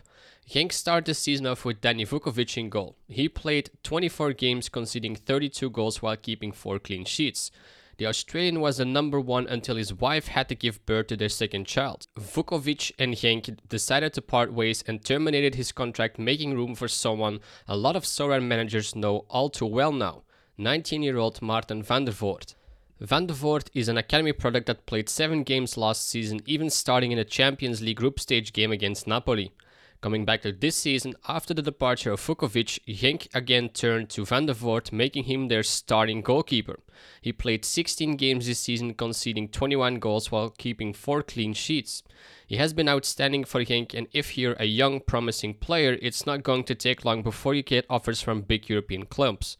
Genk 0.50 0.72
started 0.72 1.06
the 1.06 1.14
season 1.14 1.46
off 1.46 1.66
with 1.66 1.82
Danny 1.82 2.06
Vukovic 2.06 2.58
in 2.58 2.70
goal. 2.70 2.96
He 3.08 3.30
played 3.30 3.70
24 3.84 4.34
games, 4.34 4.70
conceding 4.70 5.16
32 5.16 5.70
goals 5.70 6.02
while 6.02 6.18
keeping 6.18 6.52
4 6.52 6.80
clean 6.80 7.06
sheets. 7.06 7.52
The 7.98 8.08
Australian 8.08 8.60
was 8.60 8.78
the 8.78 8.86
number 8.86 9.20
one 9.20 9.48
until 9.48 9.76
his 9.76 9.94
wife 9.94 10.28
had 10.28 10.50
to 10.50 10.56
give 10.56 10.84
birth 10.86 11.08
to 11.08 11.18
their 11.18 11.30
second 11.30 11.68
child. 11.68 12.08
Vukovic 12.18 12.92
and 12.98 13.14
Genk 13.14 13.58
decided 13.70 14.14
to 14.14 14.22
part 14.22 14.52
ways 14.52 14.84
and 14.88 15.04
terminated 15.04 15.56
his 15.56 15.72
contract, 15.72 16.18
making 16.18 16.56
room 16.56 16.74
for 16.74 16.88
someone 16.88 17.40
a 17.68 17.78
lot 17.78 17.96
of 17.96 18.04
Sorare 18.04 18.44
managers 18.44 18.96
know 18.96 19.26
all 19.30 19.50
too 19.50 19.68
well 19.68 19.92
now 19.92 20.24
19 20.58 21.04
year 21.04 21.18
old 21.18 21.40
Maarten 21.42 21.86
Vandevoordt. 21.86 22.56
Van 23.00 23.28
der 23.28 23.34
Voort 23.34 23.70
is 23.74 23.90
an 23.90 23.98
academy 23.98 24.32
product 24.32 24.66
that 24.68 24.86
played 24.86 25.10
7 25.10 25.44
games 25.44 25.78
last 25.78 26.08
season, 26.08 26.40
even 26.46 26.70
starting 26.70 27.12
in 27.12 27.20
a 27.20 27.26
Champions 27.26 27.82
League 27.82 27.98
group 27.98 28.20
stage 28.20 28.54
game 28.54 28.72
against 28.72 29.08
Napoli. 29.08 29.52
Coming 30.04 30.26
back 30.26 30.42
to 30.42 30.52
this 30.52 30.76
season, 30.76 31.14
after 31.30 31.54
the 31.54 31.62
departure 31.62 32.12
of 32.12 32.20
Vukovic, 32.20 32.78
Genk 32.86 33.34
again 33.34 33.70
turned 33.70 34.10
to 34.10 34.26
Vandevoordt, 34.26 34.92
making 34.92 35.24
him 35.24 35.48
their 35.48 35.64
starting 35.64 36.20
goalkeeper. 36.20 36.82
He 37.22 37.32
played 37.32 37.64
16 37.64 38.18
games 38.18 38.46
this 38.46 38.60
season, 38.60 38.96
conceding 38.96 39.48
21 39.48 40.00
goals 40.00 40.30
while 40.30 40.50
keeping 40.50 40.92
4 40.92 41.24
clean 41.24 41.54
sheets. 41.54 42.04
He 42.46 42.58
has 42.58 42.74
been 42.74 42.90
outstanding 42.90 43.46
for 43.46 43.64
Genk, 43.64 43.94
and 43.94 44.08
if 44.12 44.38
you're 44.38 44.58
a 44.60 44.66
young, 44.66 45.00
promising 45.00 45.54
player, 45.54 45.98
it's 46.02 46.26
not 46.26 46.44
going 46.44 46.66
to 46.66 46.76
take 46.76 47.06
long 47.06 47.24
before 47.24 47.54
you 47.54 47.64
get 47.64 47.86
offers 47.90 48.20
from 48.20 48.42
big 48.42 48.68
European 48.68 49.06
clubs. 49.06 49.56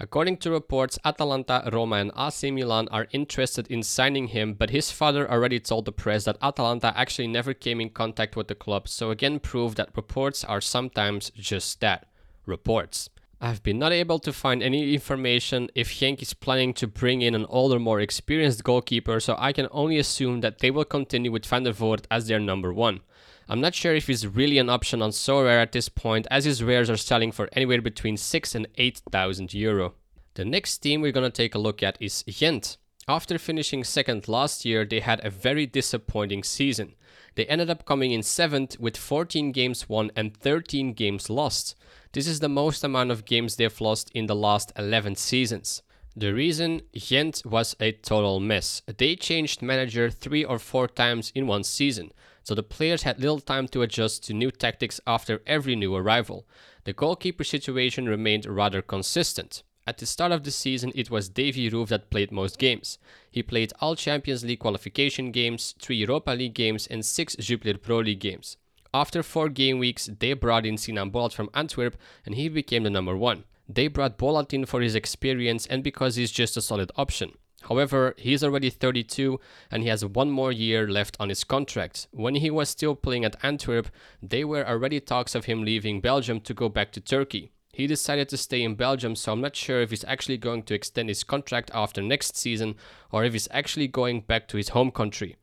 According 0.00 0.38
to 0.38 0.50
reports, 0.50 0.98
Atalanta, 1.04 1.68
Roma, 1.72 1.96
and 1.96 2.10
AC 2.18 2.50
Milan 2.50 2.88
are 2.90 3.06
interested 3.12 3.68
in 3.70 3.84
signing 3.84 4.28
him, 4.28 4.54
but 4.54 4.70
his 4.70 4.90
father 4.90 5.30
already 5.30 5.60
told 5.60 5.84
the 5.84 5.92
press 5.92 6.24
that 6.24 6.36
Atalanta 6.42 6.92
actually 6.98 7.28
never 7.28 7.54
came 7.54 7.80
in 7.80 7.90
contact 7.90 8.34
with 8.34 8.48
the 8.48 8.56
club, 8.56 8.88
so 8.88 9.12
again 9.12 9.38
prove 9.38 9.76
that 9.76 9.96
reports 9.96 10.42
are 10.42 10.60
sometimes 10.60 11.30
just 11.30 11.80
that 11.80 12.08
reports. 12.44 13.08
I've 13.40 13.62
been 13.62 13.78
not 13.78 13.92
able 13.92 14.18
to 14.20 14.32
find 14.32 14.62
any 14.62 14.94
information 14.94 15.68
if 15.76 15.90
Genk 15.90 16.22
is 16.22 16.34
planning 16.34 16.74
to 16.74 16.88
bring 16.88 17.22
in 17.22 17.34
an 17.36 17.46
older, 17.48 17.78
more 17.78 18.00
experienced 18.00 18.64
goalkeeper, 18.64 19.20
so 19.20 19.36
I 19.38 19.52
can 19.52 19.68
only 19.70 19.98
assume 19.98 20.40
that 20.40 20.58
they 20.58 20.72
will 20.72 20.84
continue 20.84 21.30
with 21.30 21.44
Vandevoordt 21.44 22.06
as 22.10 22.26
their 22.26 22.40
number 22.40 22.72
one. 22.72 23.00
I'm 23.48 23.60
not 23.60 23.74
sure 23.74 23.94
if 23.94 24.06
he's 24.06 24.26
really 24.26 24.58
an 24.58 24.70
option 24.70 25.02
on 25.02 25.10
Sorare 25.10 25.60
at 25.60 25.72
this 25.72 25.90
point, 25.90 26.26
as 26.30 26.46
his 26.46 26.62
rares 26.62 26.88
are 26.88 26.96
selling 26.96 27.30
for 27.30 27.48
anywhere 27.52 27.82
between 27.82 28.16
6 28.16 28.54
and 28.54 28.66
8,000 28.76 29.52
euro. 29.52 29.94
The 30.34 30.46
next 30.46 30.78
team 30.78 31.02
we're 31.02 31.12
gonna 31.12 31.30
take 31.30 31.54
a 31.54 31.58
look 31.58 31.82
at 31.82 32.00
is 32.00 32.24
Gent. 32.26 32.78
After 33.06 33.38
finishing 33.38 33.84
second 33.84 34.28
last 34.28 34.64
year, 34.64 34.86
they 34.86 35.00
had 35.00 35.22
a 35.22 35.30
very 35.30 35.66
disappointing 35.66 36.42
season. 36.42 36.94
They 37.34 37.44
ended 37.46 37.68
up 37.68 37.84
coming 37.84 38.12
in 38.12 38.22
7th 38.22 38.80
with 38.80 38.96
14 38.96 39.52
games 39.52 39.90
won 39.90 40.10
and 40.16 40.34
13 40.34 40.94
games 40.94 41.28
lost. 41.28 41.74
This 42.12 42.26
is 42.26 42.40
the 42.40 42.48
most 42.48 42.82
amount 42.82 43.10
of 43.10 43.26
games 43.26 43.56
they've 43.56 43.80
lost 43.80 44.10
in 44.14 44.24
the 44.26 44.34
last 44.34 44.72
11 44.78 45.16
seasons. 45.16 45.82
The 46.16 46.32
reason 46.32 46.80
Gent 46.94 47.42
was 47.44 47.76
a 47.78 47.92
total 47.92 48.40
mess. 48.40 48.80
They 48.86 49.16
changed 49.16 49.60
manager 49.60 50.08
three 50.08 50.44
or 50.44 50.58
four 50.58 50.88
times 50.88 51.30
in 51.34 51.46
one 51.46 51.64
season 51.64 52.12
so 52.44 52.54
the 52.54 52.62
players 52.62 53.02
had 53.02 53.18
little 53.18 53.40
time 53.40 53.66
to 53.68 53.82
adjust 53.82 54.24
to 54.24 54.34
new 54.34 54.50
tactics 54.50 55.00
after 55.06 55.42
every 55.46 55.74
new 55.74 55.94
arrival. 55.94 56.46
The 56.84 56.92
goalkeeper 56.92 57.42
situation 57.42 58.06
remained 58.08 58.46
rather 58.46 58.82
consistent. 58.82 59.62
At 59.86 59.98
the 59.98 60.06
start 60.06 60.32
of 60.32 60.44
the 60.44 60.50
season, 60.50 60.92
it 60.94 61.10
was 61.10 61.28
Davy 61.28 61.70
Roef 61.70 61.88
that 61.88 62.10
played 62.10 62.30
most 62.30 62.58
games. 62.58 62.98
He 63.30 63.42
played 63.42 63.72
all 63.80 63.96
Champions 63.96 64.44
League 64.44 64.60
qualification 64.60 65.30
games, 65.32 65.74
three 65.80 65.96
Europa 65.96 66.30
League 66.30 66.54
games, 66.54 66.86
and 66.86 67.04
six 67.04 67.34
Jupiler 67.36 67.76
Pro 67.76 67.98
League 67.98 68.20
games. 68.20 68.56
After 68.94 69.22
four 69.22 69.48
game 69.48 69.78
weeks, 69.78 70.08
they 70.20 70.34
brought 70.34 70.64
in 70.64 70.78
Sinan 70.78 71.10
Bolat 71.10 71.32
from 71.32 71.50
Antwerp, 71.52 71.96
and 72.24 72.34
he 72.34 72.48
became 72.48 72.84
the 72.84 72.90
number 72.90 73.16
one. 73.16 73.44
They 73.68 73.88
brought 73.88 74.18
Bolat 74.18 74.52
in 74.52 74.66
for 74.66 74.80
his 74.80 74.94
experience 74.94 75.66
and 75.66 75.82
because 75.82 76.16
he's 76.16 76.30
just 76.30 76.56
a 76.56 76.62
solid 76.62 76.92
option. 76.96 77.32
However, 77.68 78.14
he's 78.18 78.44
already 78.44 78.68
32 78.68 79.40
and 79.70 79.82
he 79.82 79.88
has 79.88 80.04
one 80.04 80.30
more 80.30 80.52
year 80.52 80.86
left 80.86 81.16
on 81.18 81.30
his 81.30 81.44
contract. 81.44 82.08
When 82.10 82.34
he 82.36 82.50
was 82.50 82.68
still 82.68 82.94
playing 82.94 83.24
at 83.24 83.42
Antwerp, 83.42 83.88
there 84.22 84.46
were 84.46 84.68
already 84.68 85.00
talks 85.00 85.34
of 85.34 85.46
him 85.46 85.64
leaving 85.64 86.00
Belgium 86.00 86.40
to 86.40 86.54
go 86.54 86.68
back 86.68 86.92
to 86.92 87.00
Turkey. 87.00 87.52
He 87.72 87.86
decided 87.86 88.28
to 88.28 88.36
stay 88.36 88.62
in 88.62 88.76
Belgium, 88.76 89.16
so 89.16 89.32
I'm 89.32 89.40
not 89.40 89.56
sure 89.56 89.80
if 89.80 89.90
he's 89.90 90.04
actually 90.04 90.36
going 90.36 90.62
to 90.64 90.74
extend 90.74 91.08
his 91.08 91.24
contract 91.24 91.70
after 91.74 92.02
next 92.02 92.36
season 92.36 92.76
or 93.10 93.24
if 93.24 93.32
he's 93.32 93.48
actually 93.50 93.88
going 93.88 94.20
back 94.20 94.46
to 94.48 94.56
his 94.56 94.68
home 94.68 94.90
country. 94.90 95.36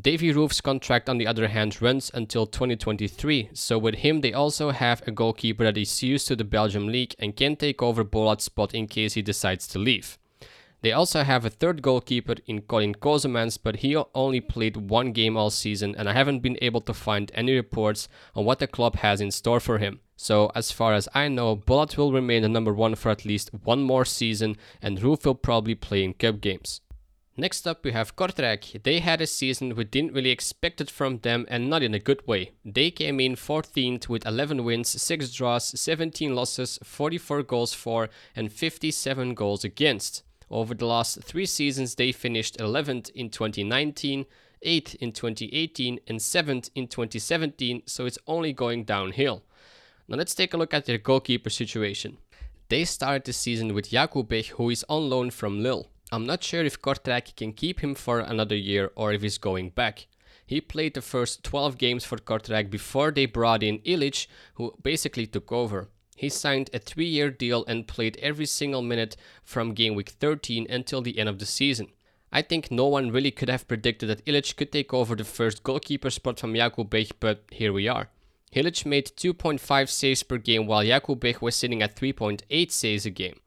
Davy 0.00 0.32
Roef's 0.32 0.60
contract, 0.60 1.08
on 1.08 1.18
the 1.18 1.26
other 1.26 1.48
hand, 1.48 1.80
runs 1.80 2.10
until 2.12 2.46
2023, 2.46 3.50
so 3.54 3.78
with 3.78 3.96
him, 3.96 4.20
they 4.20 4.32
also 4.32 4.70
have 4.70 5.00
a 5.06 5.10
goalkeeper 5.10 5.64
that 5.64 5.78
is 5.78 6.02
used 6.02 6.26
to 6.26 6.36
the 6.36 6.44
Belgium 6.44 6.88
league 6.88 7.14
and 7.18 7.36
can 7.36 7.56
take 7.56 7.82
over 7.82 8.04
Bolat's 8.04 8.44
spot 8.44 8.74
in 8.74 8.88
case 8.88 9.14
he 9.14 9.22
decides 9.22 9.66
to 9.68 9.78
leave. 9.78 10.18
They 10.86 10.92
also 10.92 11.24
have 11.24 11.44
a 11.44 11.50
third 11.50 11.82
goalkeeper 11.82 12.36
in 12.46 12.60
Colin 12.60 12.94
Coosemans, 12.94 13.58
but 13.60 13.78
he 13.78 13.96
only 14.14 14.40
played 14.40 14.76
one 14.76 15.10
game 15.10 15.36
all 15.36 15.50
season, 15.50 15.96
and 15.98 16.08
I 16.08 16.12
haven't 16.12 16.44
been 16.44 16.56
able 16.62 16.80
to 16.82 16.94
find 16.94 17.32
any 17.34 17.56
reports 17.56 18.06
on 18.36 18.44
what 18.44 18.60
the 18.60 18.68
club 18.68 18.94
has 18.98 19.20
in 19.20 19.32
store 19.32 19.58
for 19.58 19.78
him. 19.78 19.98
So, 20.16 20.52
as 20.54 20.70
far 20.70 20.94
as 20.94 21.08
I 21.12 21.26
know, 21.26 21.56
Bolat 21.56 21.96
will 21.96 22.12
remain 22.12 22.42
the 22.42 22.48
number 22.48 22.72
one 22.72 22.94
for 22.94 23.10
at 23.10 23.24
least 23.24 23.50
one 23.64 23.82
more 23.82 24.04
season, 24.04 24.58
and 24.80 25.00
Roef 25.00 25.24
will 25.24 25.34
probably 25.34 25.74
play 25.74 26.04
in 26.04 26.14
cup 26.14 26.40
games. 26.40 26.82
Next 27.36 27.66
up, 27.66 27.84
we 27.84 27.90
have 27.90 28.14
Kortrijk. 28.14 28.84
They 28.84 29.00
had 29.00 29.20
a 29.20 29.26
season 29.26 29.74
we 29.74 29.82
didn't 29.82 30.12
really 30.12 30.30
expect 30.30 30.80
it 30.80 30.88
from 30.88 31.18
them 31.18 31.46
and 31.48 31.68
not 31.68 31.82
in 31.82 31.94
a 31.94 31.98
good 31.98 32.24
way. 32.28 32.52
They 32.64 32.92
came 32.92 33.18
in 33.18 33.34
14th 33.34 34.08
with 34.08 34.24
11 34.24 34.62
wins, 34.62 35.02
6 35.02 35.32
draws, 35.32 35.80
17 35.80 36.32
losses, 36.32 36.78
44 36.84 37.42
goals 37.42 37.74
for, 37.74 38.08
and 38.36 38.52
57 38.52 39.34
goals 39.34 39.64
against. 39.64 40.22
Over 40.50 40.74
the 40.74 40.86
last 40.86 41.22
three 41.22 41.46
seasons, 41.46 41.94
they 41.94 42.12
finished 42.12 42.58
11th 42.58 43.10
in 43.10 43.30
2019, 43.30 44.26
8th 44.64 44.94
in 44.96 45.12
2018, 45.12 46.00
and 46.06 46.18
7th 46.18 46.70
in 46.74 46.86
2017, 46.86 47.82
so 47.86 48.06
it's 48.06 48.18
only 48.26 48.52
going 48.52 48.84
downhill. 48.84 49.42
Now 50.08 50.16
let's 50.16 50.34
take 50.34 50.54
a 50.54 50.56
look 50.56 50.72
at 50.72 50.84
their 50.84 50.98
goalkeeper 50.98 51.50
situation. 51.50 52.18
They 52.68 52.84
started 52.84 53.24
the 53.24 53.32
season 53.32 53.74
with 53.74 53.90
Jakubech, 53.90 54.50
who 54.50 54.70
is 54.70 54.84
on 54.88 55.10
loan 55.10 55.30
from 55.30 55.62
Lille. 55.62 55.88
I'm 56.12 56.26
not 56.26 56.44
sure 56.44 56.64
if 56.64 56.80
Kortrijk 56.80 57.34
can 57.34 57.52
keep 57.52 57.80
him 57.80 57.96
for 57.96 58.20
another 58.20 58.56
year 58.56 58.92
or 58.94 59.12
if 59.12 59.22
he's 59.22 59.38
going 59.38 59.70
back. 59.70 60.06
He 60.46 60.60
played 60.60 60.94
the 60.94 61.02
first 61.02 61.42
12 61.42 61.76
games 61.76 62.04
for 62.04 62.18
Kortrijk 62.18 62.70
before 62.70 63.10
they 63.10 63.26
brought 63.26 63.64
in 63.64 63.80
Ilic, 63.80 64.28
who 64.54 64.74
basically 64.80 65.26
took 65.26 65.50
over. 65.50 65.88
He 66.16 66.30
signed 66.30 66.70
a 66.72 66.78
three 66.78 67.06
year 67.06 67.30
deal 67.30 67.64
and 67.66 67.86
played 67.86 68.16
every 68.22 68.46
single 68.46 68.82
minute 68.82 69.16
from 69.44 69.74
game 69.74 69.94
week 69.94 70.08
13 70.08 70.66
until 70.68 71.02
the 71.02 71.18
end 71.18 71.28
of 71.28 71.38
the 71.38 71.46
season. 71.46 71.88
I 72.32 72.42
think 72.42 72.70
no 72.70 72.86
one 72.86 73.12
really 73.12 73.30
could 73.30 73.50
have 73.50 73.68
predicted 73.68 74.08
that 74.08 74.24
Ilic 74.24 74.56
could 74.56 74.72
take 74.72 74.92
over 74.92 75.14
the 75.14 75.24
first 75.24 75.62
goalkeeper 75.62 76.10
spot 76.10 76.40
from 76.40 76.54
Jakub 76.54 77.14
but 77.20 77.44
here 77.50 77.72
we 77.72 77.86
are. 77.86 78.08
Ilic 78.54 78.86
made 78.86 79.12
2.5 79.16 79.88
saves 79.90 80.22
per 80.22 80.38
game 80.38 80.66
while 80.66 80.82
Jakub 80.82 81.40
was 81.42 81.54
sitting 81.54 81.82
at 81.82 81.94
3.8 81.94 82.70
saves 82.72 83.04
a 83.04 83.10
game. 83.10 83.38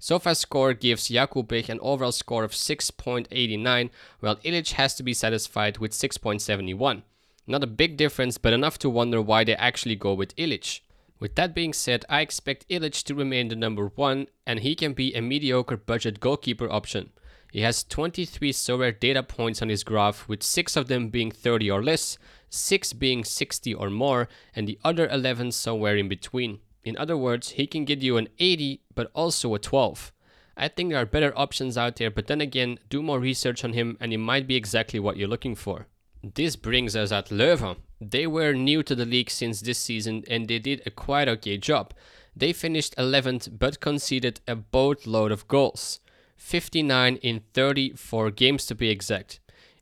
SofaScore 0.00 0.78
gives 0.78 1.08
Jakub 1.08 1.50
an 1.68 1.80
overall 1.80 2.12
score 2.12 2.44
of 2.44 2.52
6.89, 2.52 3.90
while 4.20 4.36
Ilic 4.36 4.72
has 4.72 4.94
to 4.94 5.02
be 5.02 5.14
satisfied 5.14 5.78
with 5.78 5.92
6.71. 5.92 7.02
Not 7.46 7.64
a 7.64 7.66
big 7.66 7.96
difference, 7.96 8.38
but 8.38 8.52
enough 8.52 8.78
to 8.80 8.90
wonder 8.90 9.20
why 9.22 9.42
they 9.42 9.56
actually 9.56 9.96
go 9.96 10.12
with 10.14 10.36
Ilic. 10.36 10.80
With 11.20 11.34
that 11.34 11.54
being 11.54 11.72
said, 11.72 12.04
I 12.08 12.20
expect 12.20 12.68
Ilic 12.68 13.02
to 13.04 13.14
remain 13.14 13.48
the 13.48 13.56
number 13.56 13.88
one, 13.94 14.28
and 14.46 14.60
he 14.60 14.74
can 14.74 14.92
be 14.92 15.14
a 15.14 15.20
mediocre 15.20 15.76
budget 15.76 16.20
goalkeeper 16.20 16.70
option. 16.70 17.10
He 17.50 17.62
has 17.62 17.82
23 17.82 18.52
Sorare 18.52 18.98
data 18.98 19.22
points 19.22 19.62
on 19.62 19.68
his 19.68 19.82
graph, 19.82 20.28
with 20.28 20.42
6 20.42 20.76
of 20.76 20.86
them 20.86 21.08
being 21.08 21.30
30 21.30 21.70
or 21.70 21.82
less, 21.82 22.18
6 22.50 22.92
being 22.94 23.24
60 23.24 23.74
or 23.74 23.90
more, 23.90 24.28
and 24.54 24.68
the 24.68 24.78
other 24.84 25.08
11 25.08 25.52
somewhere 25.52 25.96
in 25.96 26.08
between. 26.08 26.60
In 26.84 26.96
other 26.96 27.16
words, 27.16 27.50
he 27.50 27.66
can 27.66 27.84
give 27.84 28.02
you 28.02 28.16
an 28.16 28.28
80 28.38 28.82
but 28.94 29.10
also 29.14 29.54
a 29.54 29.58
12. 29.58 30.12
I 30.56 30.68
think 30.68 30.90
there 30.90 31.00
are 31.00 31.06
better 31.06 31.36
options 31.36 31.76
out 31.78 31.96
there, 31.96 32.10
but 32.10 32.26
then 32.26 32.40
again, 32.40 32.78
do 32.88 33.02
more 33.02 33.18
research 33.20 33.64
on 33.64 33.72
him 33.72 33.96
and 34.00 34.12
he 34.12 34.16
might 34.16 34.46
be 34.46 34.56
exactly 34.56 34.98
what 34.98 35.16
you're 35.16 35.28
looking 35.28 35.54
for. 35.54 35.86
This 36.22 36.56
brings 36.56 36.96
us 36.96 37.12
at 37.12 37.28
Leuven. 37.28 37.76
They 38.00 38.26
were 38.26 38.52
new 38.52 38.82
to 38.84 38.94
the 38.94 39.04
league 39.04 39.30
since 39.30 39.60
this 39.60 39.78
season 39.78 40.24
and 40.28 40.46
they 40.46 40.58
did 40.58 40.82
a 40.86 40.90
quite 40.90 41.28
okay 41.28 41.56
job. 41.56 41.92
They 42.36 42.52
finished 42.52 42.96
11th 42.96 43.58
but 43.58 43.80
conceded 43.80 44.40
a 44.46 44.54
boatload 44.54 45.32
of 45.32 45.48
goals 45.48 46.00
59 46.36 47.16
in 47.16 47.42
34 47.52 48.30
games 48.30 48.64
to 48.66 48.74
be 48.74 48.88
exact. 48.88 49.40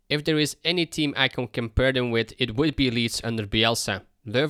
If 0.08 0.24
there 0.24 0.38
is 0.38 0.56
any 0.64 0.86
team 0.86 1.12
I 1.16 1.28
can 1.28 1.48
compare 1.48 1.92
them 1.92 2.10
with, 2.10 2.32
it 2.38 2.56
would 2.56 2.76
be 2.76 2.90
Leeds 2.90 3.20
under 3.22 3.46
Bielsa. 3.46 4.02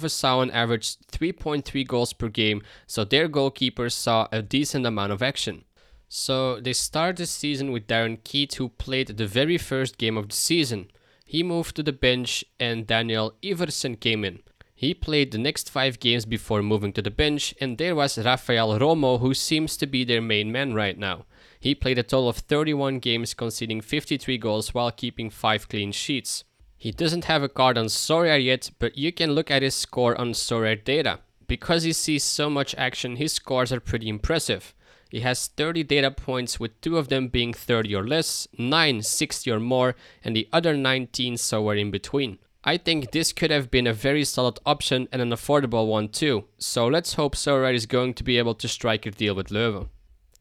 Saw 0.08 0.40
an 0.40 0.50
3.3 0.50 1.86
goals 1.86 2.12
per 2.12 2.28
game, 2.28 2.62
so 2.86 3.04
their 3.04 3.28
goalkeepers 3.28 3.92
saw 3.92 4.28
a 4.32 4.40
decent 4.40 4.86
amount 4.86 5.12
of 5.12 5.22
action. 5.22 5.64
So 6.08 6.60
they 6.60 6.72
start 6.72 7.16
the 7.16 7.26
season 7.26 7.72
with 7.72 7.86
Darren 7.86 8.22
Keet, 8.22 8.54
who 8.54 8.68
played 8.68 9.08
the 9.08 9.26
very 9.26 9.58
first 9.58 9.98
game 9.98 10.16
of 10.16 10.28
the 10.28 10.36
season. 10.36 10.90
He 11.26 11.42
moved 11.42 11.74
to 11.76 11.82
the 11.82 11.92
bench 11.92 12.44
and 12.58 12.86
Daniel 12.86 13.34
Iversen 13.42 13.98
came 13.98 14.24
in. 14.24 14.38
He 14.74 14.94
played 14.94 15.32
the 15.32 15.38
next 15.38 15.70
five 15.70 15.98
games 15.98 16.24
before 16.24 16.62
moving 16.62 16.92
to 16.92 17.02
the 17.02 17.10
bench, 17.10 17.54
and 17.60 17.78
there 17.78 17.96
was 17.96 18.18
Rafael 18.18 18.78
Romo, 18.78 19.20
who 19.20 19.32
seems 19.32 19.76
to 19.78 19.86
be 19.86 20.04
their 20.04 20.20
main 20.20 20.52
man 20.52 20.74
right 20.74 20.98
now. 20.98 21.24
He 21.58 21.74
played 21.74 21.98
a 21.98 22.02
total 22.02 22.28
of 22.28 22.36
31 22.36 22.98
games, 22.98 23.34
conceding 23.34 23.80
53 23.80 24.36
goals 24.38 24.74
while 24.74 24.90
keeping 24.90 25.30
5 25.30 25.68
clean 25.68 25.92
sheets. 25.92 26.44
He 26.76 26.92
doesn't 26.92 27.24
have 27.24 27.42
a 27.42 27.48
card 27.48 27.78
on 27.78 27.86
Sorare 27.86 28.44
yet, 28.44 28.70
but 28.78 28.98
you 28.98 29.12
can 29.12 29.32
look 29.32 29.50
at 29.50 29.62
his 29.62 29.74
score 29.74 30.18
on 30.20 30.32
Sorare 30.32 30.84
data. 30.84 31.20
Because 31.48 31.84
he 31.84 31.92
sees 31.92 32.22
so 32.22 32.50
much 32.50 32.74
action, 32.76 33.16
his 33.16 33.32
scores 33.32 33.72
are 33.72 33.80
pretty 33.80 34.08
impressive. 34.08 34.74
He 35.10 35.20
has 35.20 35.46
30 35.46 35.84
data 35.84 36.10
points, 36.10 36.58
with 36.58 36.80
two 36.80 36.98
of 36.98 37.08
them 37.08 37.28
being 37.28 37.52
30 37.52 37.94
or 37.94 38.06
less, 38.06 38.48
9 38.58 39.02
60 39.02 39.50
or 39.50 39.60
more, 39.60 39.94
and 40.24 40.34
the 40.34 40.48
other 40.52 40.76
19 40.76 41.36
somewhere 41.36 41.76
in 41.76 41.90
between. 41.90 42.38
I 42.64 42.76
think 42.76 43.12
this 43.12 43.32
could 43.32 43.52
have 43.52 43.70
been 43.70 43.86
a 43.86 43.92
very 43.92 44.24
solid 44.24 44.58
option 44.66 45.06
and 45.12 45.22
an 45.22 45.30
affordable 45.30 45.86
one 45.86 46.08
too, 46.08 46.46
so 46.58 46.88
let's 46.88 47.14
hope 47.14 47.36
Sorare 47.36 47.72
is 47.72 47.86
going 47.86 48.14
to 48.14 48.24
be 48.24 48.38
able 48.38 48.54
to 48.56 48.66
strike 48.66 49.06
a 49.06 49.12
deal 49.12 49.36
with 49.36 49.50
Leuven. 49.50 49.88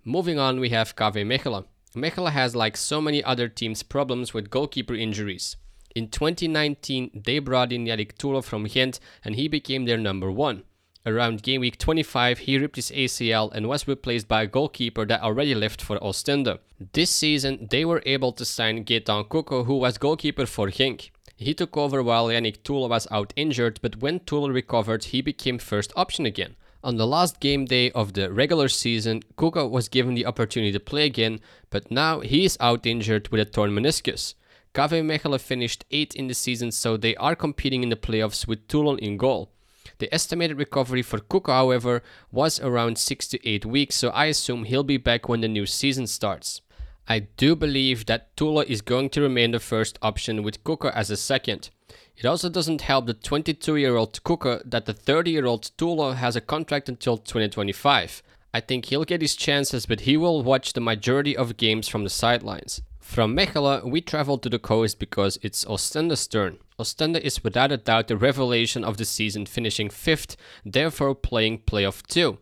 Moving 0.03 0.39
on, 0.39 0.59
we 0.59 0.69
have 0.69 0.95
KV 0.95 1.23
Mechelen. 1.25 1.65
Mechelen 1.95 2.31
has, 2.31 2.55
like 2.55 2.77
so 2.77 2.99
many 2.99 3.23
other 3.23 3.47
teams, 3.47 3.83
problems 3.83 4.33
with 4.33 4.49
goalkeeper 4.49 4.95
injuries. 4.95 5.57
In 5.95 6.09
2019, 6.09 7.21
they 7.25 7.39
brought 7.39 7.71
in 7.71 7.85
Yannick 7.85 8.15
Thoelen 8.15 8.43
from 8.43 8.65
Ghent 8.65 8.99
and 9.23 9.35
he 9.35 9.47
became 9.47 9.85
their 9.85 9.97
number 9.97 10.29
one. 10.29 10.63
Around 11.07 11.43
game 11.43 11.61
week 11.61 11.77
25, 11.77 12.39
he 12.39 12.57
ripped 12.57 12.77
his 12.77 12.89
ACL 12.89 13.51
and 13.53 13.67
was 13.67 13.87
replaced 13.87 14.27
by 14.27 14.41
a 14.41 14.47
goalkeeper 14.47 15.05
that 15.05 15.21
already 15.21 15.53
left 15.53 15.79
for 15.79 15.99
Ostende. 15.99 16.57
This 16.93 17.11
season, 17.11 17.67
they 17.69 17.85
were 17.85 18.01
able 18.07 18.31
to 18.31 18.43
sign 18.43 18.83
Gaetan 18.83 19.29
Coucke, 19.29 19.65
who 19.65 19.75
was 19.75 19.99
goalkeeper 19.99 20.47
for 20.47 20.69
Genk. 20.69 21.11
He 21.37 21.53
took 21.53 21.77
over 21.77 22.01
while 22.01 22.27
Yannick 22.27 22.63
Thoelen 22.63 22.89
was 22.89 23.07
out 23.11 23.33
injured, 23.35 23.79
but 23.83 23.97
when 23.97 24.19
Thoelen 24.21 24.51
recovered, 24.51 25.03
he 25.03 25.21
became 25.21 25.59
first 25.59 25.93
option 25.95 26.25
again. 26.25 26.55
On 26.83 26.97
the 26.97 27.05
last 27.05 27.39
game 27.39 27.65
day 27.65 27.91
of 27.91 28.13
the 28.13 28.31
regular 28.31 28.67
season, 28.67 29.21
Coucke 29.37 29.69
was 29.69 29.89
given 29.89 30.15
the 30.15 30.25
opportunity 30.25 30.71
to 30.71 30.79
play 30.79 31.05
again, 31.05 31.39
but 31.69 31.91
now 31.91 32.21
he 32.21 32.45
is 32.45 32.57
out 32.59 32.85
injured 32.87 33.27
with 33.29 33.41
a 33.41 33.45
torn 33.45 33.71
meniscus. 33.71 34.33
KV 34.73 35.03
Mechelen 35.03 35.39
finished 35.39 35.85
8th 35.91 36.15
in 36.15 36.27
the 36.27 36.33
season, 36.33 36.71
so 36.71 36.97
they 36.97 37.15
are 37.17 37.35
competing 37.35 37.83
in 37.83 37.89
the 37.89 37.95
playoffs 37.95 38.47
with 38.47 38.67
Thoelen 38.67 38.99
in 38.99 39.17
goal. 39.17 39.51
The 39.97 40.13
estimated 40.13 40.57
recovery 40.57 41.01
for 41.01 41.19
Coucke, 41.19 41.47
however, 41.47 42.03
was 42.31 42.59
around 42.59 42.97
6 42.97 43.27
to 43.27 43.49
8 43.49 43.65
weeks, 43.65 43.95
so 43.95 44.09
I 44.09 44.25
assume 44.25 44.65
he'll 44.65 44.83
be 44.83 44.97
back 44.97 45.29
when 45.29 45.41
the 45.41 45.47
new 45.47 45.65
season 45.65 46.07
starts. 46.07 46.61
I 47.07 47.19
do 47.37 47.55
believe 47.55 48.07
that 48.07 48.35
Thoelen 48.35 48.65
is 48.65 48.81
going 48.81 49.09
to 49.11 49.21
remain 49.21 49.51
the 49.51 49.59
first 49.59 49.99
option 50.01 50.43
with 50.43 50.63
Coucke 50.63 50.91
as 50.93 51.11
a 51.11 51.17
second. 51.17 51.69
It 52.17 52.25
also 52.25 52.49
doesn't 52.49 52.81
help 52.81 53.05
the 53.05 53.13
22 53.13 53.75
year 53.75 53.95
old 53.95 54.23
Coucke 54.23 54.61
that 54.65 54.85
the 54.85 54.93
30 54.93 55.31
year 55.31 55.45
old 55.45 55.71
Thoelen 55.77 56.15
has 56.15 56.35
a 56.35 56.41
contract 56.41 56.89
until 56.89 57.17
2025. 57.17 58.23
I 58.53 58.59
think 58.61 58.85
he'll 58.85 59.03
get 59.03 59.21
his 59.21 59.35
chances, 59.35 59.85
but 59.85 60.01
he 60.01 60.17
will 60.17 60.41
watch 60.41 60.73
the 60.73 60.81
majority 60.81 61.35
of 61.35 61.57
games 61.57 61.87
from 61.87 62.03
the 62.03 62.09
sidelines. 62.09 62.81
From 62.99 63.35
Mechelen, 63.35 63.91
we 63.91 64.01
travel 64.01 64.37
to 64.39 64.49
the 64.49 64.59
coast 64.59 64.97
because 64.97 65.37
it's 65.41 65.65
Ostende's 65.65 66.25
turn. 66.25 66.57
Ostende 66.77 67.21
is 67.21 67.43
without 67.43 67.71
a 67.71 67.77
doubt 67.77 68.09
the 68.09 68.17
revelation 68.17 68.83
of 68.83 68.97
the 68.97 69.05
season, 69.05 69.45
finishing 69.45 69.87
5th, 69.87 70.35
therefore 70.65 71.15
playing 71.15 71.59
playoff 71.59 72.05
2. 72.07 72.37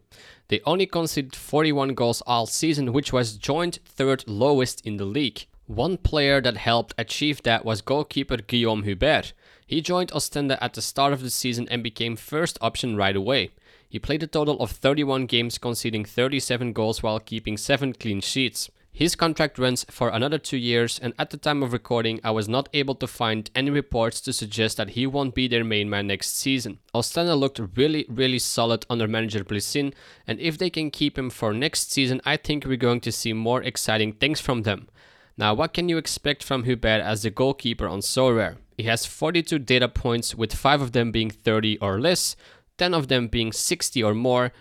They 0.47 0.59
only 0.65 0.87
conceded 0.87 1.35
41 1.35 1.93
goals 1.93 2.21
all 2.25 2.47
season, 2.47 2.93
which 2.93 3.13
was 3.13 3.37
joint 3.37 3.79
third 3.85 4.23
lowest 4.27 4.85
in 4.85 4.97
the 4.97 5.05
league. 5.05 5.45
One 5.67 5.97
player 5.97 6.41
that 6.41 6.57
helped 6.57 6.95
achieve 6.97 7.43
that 7.43 7.63
was 7.63 7.81
goalkeeper 7.81 8.37
Guillaume 8.37 8.83
Hubert. 8.83 9.33
He 9.65 9.81
joined 9.81 10.11
Ostende 10.11 10.57
at 10.59 10.73
the 10.73 10.81
start 10.81 11.13
of 11.13 11.21
the 11.21 11.29
season 11.29 11.67
and 11.69 11.83
became 11.83 12.15
first 12.15 12.57
option 12.59 12.97
right 12.97 13.15
away. 13.15 13.51
He 13.87 13.99
played 13.99 14.23
a 14.23 14.27
total 14.27 14.59
of 14.59 14.71
31 14.71 15.27
games, 15.27 15.59
conceding 15.59 16.05
37 16.05 16.73
goals 16.73 17.03
while 17.03 17.19
keeping 17.19 17.55
7 17.55 17.93
clean 17.93 18.19
sheets. 18.19 18.69
His 18.95 19.15
contract 19.15 19.57
runs 19.57 19.87
for 19.89 20.09
another 20.09 20.37
two 20.37 20.55
years, 20.55 20.99
and 20.99 21.15
at 21.17 21.31
the 21.31 21.37
time 21.37 21.63
of 21.63 21.73
recording, 21.73 22.19
I 22.23 22.29
was 22.29 22.47
not 22.47 22.69
able 22.73 22.93
to 22.95 23.07
find 23.07 23.49
any 23.55 23.71
reports 23.71 24.21
to 24.21 24.31
suggest 24.31 24.77
that 24.77 24.91
he 24.91 25.07
won't 25.07 25.33
be 25.33 25.47
their 25.47 25.63
main 25.63 25.89
man 25.89 26.05
next 26.05 26.37
season. 26.37 26.77
Ostende 26.93 27.35
looked 27.35 27.59
really, 27.75 28.05
really 28.07 28.37
solid 28.37 28.85
under 28.91 29.07
manager 29.07 29.43
Blessin, 29.43 29.95
and 30.27 30.39
if 30.39 30.59
they 30.59 30.69
can 30.69 30.91
keep 30.91 31.17
him 31.17 31.31
for 31.31 31.55
next 31.55 31.91
season, 31.91 32.21
I 32.23 32.37
think 32.37 32.65
we're 32.65 32.77
going 32.77 33.01
to 33.01 33.11
see 33.11 33.33
more 33.33 33.63
exciting 33.63 34.13
things 34.13 34.39
from 34.39 34.61
them. 34.61 34.87
Now, 35.37 35.55
what 35.55 35.73
can 35.73 35.89
you 35.89 35.97
expect 35.97 36.43
from 36.43 36.63
Hubert 36.63 37.01
as 37.01 37.23
the 37.23 37.31
goalkeeper 37.31 37.87
on 37.87 38.01
Sorare? 38.01 38.57
He 38.77 38.83
has 38.83 39.07
42 39.07 39.57
data 39.57 39.89
points, 39.89 40.35
with 40.35 40.53
5 40.53 40.81
of 40.81 40.91
them 40.91 41.11
being 41.11 41.31
30 41.31 41.79
or 41.79 41.99
less, 41.99 42.35
10 42.77 42.93
of 42.93 43.07
them 43.07 43.27
being 43.27 43.51
60 43.51 44.03
or 44.03 44.13
more, 44.13 44.53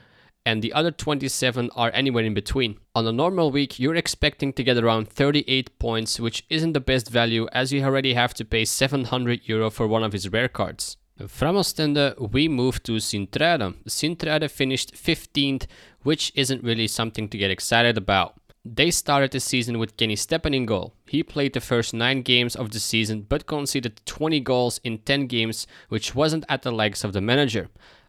and 0.44 0.62
the 0.62 0.72
other 0.72 0.90
27 0.90 1.70
are 1.76 1.90
anywhere 1.94 2.24
in 2.24 2.35
between. 2.35 2.78
On 2.94 3.07
a 3.07 3.12
normal 3.12 3.50
week, 3.50 3.78
you're 3.78 3.94
expecting 3.94 4.52
to 4.55 4.64
get 4.64 4.76
around 4.76 5.09
38 5.09 5.78
points, 5.78 6.18
which 6.18 6.44
isn't 6.50 6.72
the 6.72 6.81
best 6.81 7.09
value 7.09 7.48
as 7.52 7.72
you 7.72 7.83
already 7.85 8.14
have 8.14 8.35
to 8.35 8.44
pay 8.44 8.64
700 8.64 9.40
euro 9.44 9.70
for 9.70 9.87
one 9.87 10.02
of 10.02 10.12
his 10.12 10.28
rare 10.31 10.48
cards. 10.48 10.96
From 11.28 11.57
Ostende, 11.57 12.18
we 12.33 12.48
move 12.48 12.83
to 12.83 12.98
Sint-Truiden. 12.98 13.88
Sint-Truiden 13.88 14.50
finished 14.50 14.94
15th, 14.94 15.66
which 16.02 16.33
isn't 16.35 16.64
really 16.64 16.88
something 16.88 17.28
to 17.28 17.38
get 17.38 17.50
excited 17.50 17.96
about. 17.96 18.35
They 18.64 18.90
started 18.90 19.33
the 19.33 19.40
season 19.40 19.78
with 19.78 19.96
Kenny 19.96 20.14
Steppen 20.14 20.55
in 20.55 20.66
goal. 20.66 20.94
He 21.07 21.22
played 21.22 21.52
the 21.52 21.61
first 21.61 21.92
9 21.94 22.22
games 22.22 22.57
of 22.57 22.70
the 22.70 22.78
season 22.81 23.26
but 23.28 23.46
conceded 23.46 24.00
20 24.07 24.40
goals 24.40 24.81
in 24.85 24.98
10 24.98 25.26
games, 25.26 25.66
which 25.88 26.14
wasn't 26.14 26.44
at 26.48 26.62
the 26.62 26.72
legs 26.72 27.05
of 27.05 27.12
the 27.12 27.20
manager. 27.20 27.68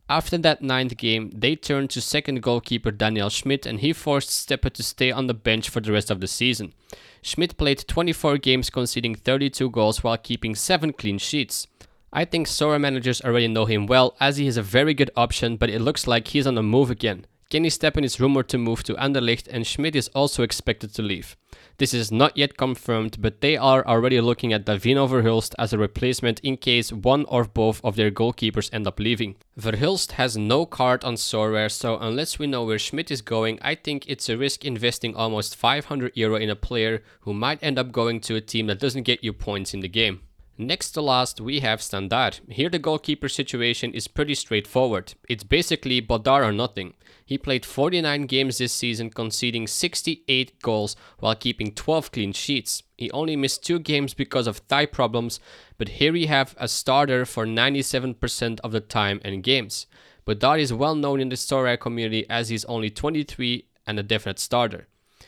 After 0.09 0.37
that 0.39 0.61
ninth 0.61 0.97
game, 0.97 1.31
they 1.33 1.55
turned 1.55 1.89
to 1.91 2.01
second 2.01 2.43
goalkeeper 2.43 2.91
Daniel 2.91 3.29
Schmidt 3.29 3.65
and 3.65 3.79
he 3.79 3.93
forced 3.93 4.29
Steppe 4.29 4.73
to 4.73 4.83
stay 4.83 5.11
on 5.11 5.27
the 5.27 5.33
bench 5.33 5.69
for 5.69 5.79
the 5.79 5.93
rest 5.93 6.11
of 6.11 6.19
the 6.19 6.27
season. 6.27 6.73
Schmidt 7.21 7.57
played 7.57 7.87
24 7.87 8.37
games, 8.37 8.69
conceding 8.69 9.15
32 9.15 9.69
goals 9.69 10.03
while 10.03 10.17
keeping 10.17 10.55
7 10.55 10.91
clean 10.93 11.17
sheets. 11.17 11.67
I 12.11 12.25
think 12.25 12.47
Sorare 12.47 12.81
managers 12.81 13.21
already 13.21 13.47
know 13.47 13.65
him 13.65 13.87
well 13.87 14.15
as 14.19 14.37
he 14.37 14.45
is 14.45 14.57
a 14.57 14.61
very 14.61 14.93
good 14.93 15.09
option, 15.15 15.55
but 15.55 15.69
it 15.69 15.79
looks 15.79 16.05
like 16.05 16.27
he's 16.27 16.45
on 16.45 16.55
the 16.55 16.61
move 16.61 16.91
again. 16.91 17.25
Kenny 17.53 17.69
Steppen 17.69 18.03
is 18.03 18.19
rumored 18.19 18.49
to 18.49 18.57
move 18.57 18.81
to 18.81 18.95
Anderlecht 18.95 19.47
and 19.47 19.67
Schmidt 19.67 19.95
is 19.95 20.07
also 20.15 20.41
expected 20.41 20.91
to 20.95 21.03
leave. 21.03 21.37
This 21.77 21.93
is 21.93 22.11
not 22.11 22.35
yet 22.35 22.57
confirmed, 22.57 23.17
but 23.21 23.41
they 23.41 23.55
are 23.57 23.85
already 23.85 24.19
looking 24.21 24.51
at 24.51 24.65
Davino 24.65 25.07
Verhulst 25.07 25.53
as 25.59 25.71
a 25.71 25.77
replacement 25.77 26.39
in 26.39 26.57
case 26.57 26.91
one 26.91 27.25
or 27.25 27.43
both 27.43 27.79
of 27.83 27.95
their 27.95 28.09
goalkeepers 28.09 28.73
end 28.73 28.87
up 28.87 28.99
leaving. 28.99 29.35
Verhulst 29.55 30.13
has 30.13 30.35
no 30.35 30.65
card 30.65 31.03
on 31.03 31.13
Sorare, 31.13 31.69
so 31.69 31.99
unless 31.99 32.39
we 32.39 32.47
know 32.47 32.63
where 32.63 32.79
Schmidt 32.79 33.11
is 33.11 33.21
going, 33.21 33.59
I 33.61 33.75
think 33.75 34.05
it's 34.07 34.29
a 34.29 34.35
risk 34.35 34.65
investing 34.65 35.13
almost 35.15 35.55
500 35.55 36.13
euro 36.15 36.37
in 36.37 36.49
a 36.49 36.55
player 36.55 37.03
who 37.19 37.35
might 37.35 37.61
end 37.61 37.77
up 37.77 37.91
going 37.91 38.19
to 38.21 38.35
a 38.35 38.41
team 38.41 38.65
that 38.65 38.79
doesn't 38.79 39.03
get 39.03 39.23
you 39.23 39.31
points 39.31 39.75
in 39.75 39.81
the 39.81 39.87
game. 39.87 40.21
Next 40.57 40.91
to 40.91 41.01
last, 41.01 41.41
we 41.41 41.61
have 41.61 41.81
Standard. 41.81 42.39
Here 42.47 42.69
the 42.69 42.77
goalkeeper 42.77 43.27
situation 43.27 43.91
is 43.91 44.07
pretty 44.07 44.35
straightforward. 44.35 45.15
It's 45.27 45.43
basically 45.43 45.99
Bodart 45.99 46.47
or 46.47 46.51
nothing. 46.51 46.93
He 47.25 47.37
played 47.37 47.65
49 47.65 48.25
games 48.25 48.57
this 48.57 48.73
season, 48.73 49.09
conceding 49.09 49.67
68 49.67 50.61
goals 50.61 50.95
while 51.19 51.35
keeping 51.35 51.73
12 51.73 52.11
clean 52.11 52.33
sheets. 52.33 52.83
He 52.97 53.09
only 53.11 53.35
missed 53.35 53.65
two 53.65 53.79
games 53.79 54.13
because 54.13 54.47
of 54.47 54.57
thigh 54.57 54.85
problems, 54.85 55.39
but 55.77 55.89
here 55.89 56.13
we 56.13 56.25
have 56.25 56.55
a 56.57 56.67
starter 56.67 57.25
for 57.25 57.45
97% 57.45 58.59
of 58.61 58.71
the 58.71 58.81
time 58.81 59.21
and 59.23 59.43
games. 59.43 59.87
But 60.25 60.39
Bodart 60.39 60.59
is 60.59 60.73
well 60.73 60.95
known 60.95 61.19
in 61.19 61.29
the 61.29 61.35
Sorare 61.35 61.79
community 61.79 62.25
as 62.29 62.49
he's 62.49 62.65
only 62.65 62.89
23 62.89 63.65
and 63.85 63.99
a 63.99 64.03
definite 64.03 64.39
starter. 64.39 64.87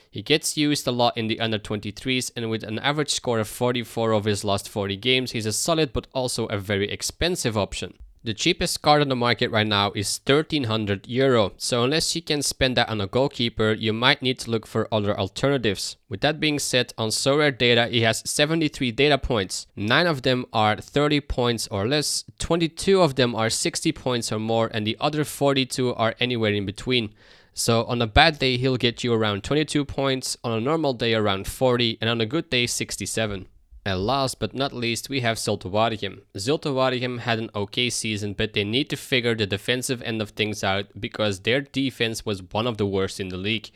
He 0.09 0.21
gets 0.21 0.55
used 0.55 0.87
a 0.87 0.91
lot 0.91 1.17
in 1.17 1.27
the 1.27 1.41
under 1.41 1.59
23s, 1.59 2.31
and 2.37 2.49
with 2.49 2.63
an 2.63 2.79
average 2.79 3.09
score 3.09 3.39
of 3.39 3.49
44 3.49 4.13
over 4.13 4.29
his 4.29 4.45
last 4.45 4.69
40 4.69 4.95
games, 4.95 5.31
he's 5.31 5.45
a 5.45 5.51
solid 5.51 5.91
but 5.91 6.07
also 6.13 6.45
a 6.45 6.57
very 6.57 6.89
expensive 6.89 7.57
option. 7.57 7.97
The 8.25 8.33
cheapest 8.33 8.81
card 8.81 9.03
on 9.03 9.09
the 9.09 9.15
market 9.15 9.51
right 9.51 9.67
now 9.67 9.91
is 9.93 10.19
1300 10.25 11.07
euro, 11.07 11.53
so 11.57 11.83
unless 11.83 12.15
you 12.15 12.23
can 12.23 12.41
spend 12.41 12.75
that 12.75 12.89
on 12.89 12.99
a 12.99 13.05
goalkeeper, 13.05 13.73
you 13.73 13.93
might 13.93 14.23
need 14.23 14.39
to 14.39 14.49
look 14.49 14.65
for 14.65 14.91
other 14.91 15.15
alternatives. 15.15 15.97
With 16.09 16.21
that 16.21 16.39
being 16.39 16.57
said, 16.57 16.91
on 16.97 17.09
Sorare 17.09 17.55
data, 17.55 17.85
he 17.85 18.01
has 18.01 18.27
73 18.27 18.91
data 18.93 19.19
points. 19.19 19.67
9 19.75 20.07
of 20.07 20.23
them 20.23 20.47
are 20.51 20.75
30 20.75 21.21
points 21.21 21.67
or 21.67 21.87
less, 21.87 22.23
22 22.39 22.99
of 22.99 23.13
them 23.13 23.35
are 23.35 23.51
60 23.51 23.91
points 23.91 24.31
or 24.31 24.39
more, 24.39 24.71
and 24.73 24.87
the 24.87 24.97
other 24.99 25.23
42 25.23 25.93
are 25.93 26.15
anywhere 26.19 26.51
in 26.51 26.65
between. 26.65 27.13
So 27.53 27.83
on 27.83 28.01
a 28.01 28.07
bad 28.07 28.39
day, 28.39 28.57
he'll 28.57 28.77
get 28.77 29.03
you 29.03 29.13
around 29.13 29.43
22 29.43 29.85
points, 29.85 30.35
on 30.43 30.51
a 30.51 30.59
normal 30.59 30.93
day 30.93 31.13
around 31.13 31.45
40, 31.45 31.99
and 32.01 32.09
on 32.09 32.21
a 32.21 32.25
good 32.25 32.49
day 32.49 32.65
67. 32.65 33.45
And 33.87 34.03
last 34.03 34.39
but 34.39 34.55
not 34.55 34.73
least, 34.73 35.09
we 35.09 35.19
have 35.19 35.37
Zulte 35.37 35.69
Waregem. 35.69 36.21
Zulte 36.35 36.73
Waregem 36.73 37.19
had 37.19 37.37
an 37.37 37.51
okay 37.55 37.91
season, 37.91 38.33
but 38.33 38.53
they 38.53 38.63
need 38.63 38.89
to 38.89 38.97
figure 38.97 39.35
the 39.35 39.45
defensive 39.45 40.01
end 40.01 40.23
of 40.23 40.31
things 40.31 40.63
out 40.63 40.87
because 40.99 41.41
their 41.41 41.61
defense 41.61 42.25
was 42.25 42.41
one 42.41 42.65
of 42.65 42.77
the 42.77 42.87
worst 42.87 43.19
in 43.19 43.29
the 43.29 43.37
league. 43.37 43.69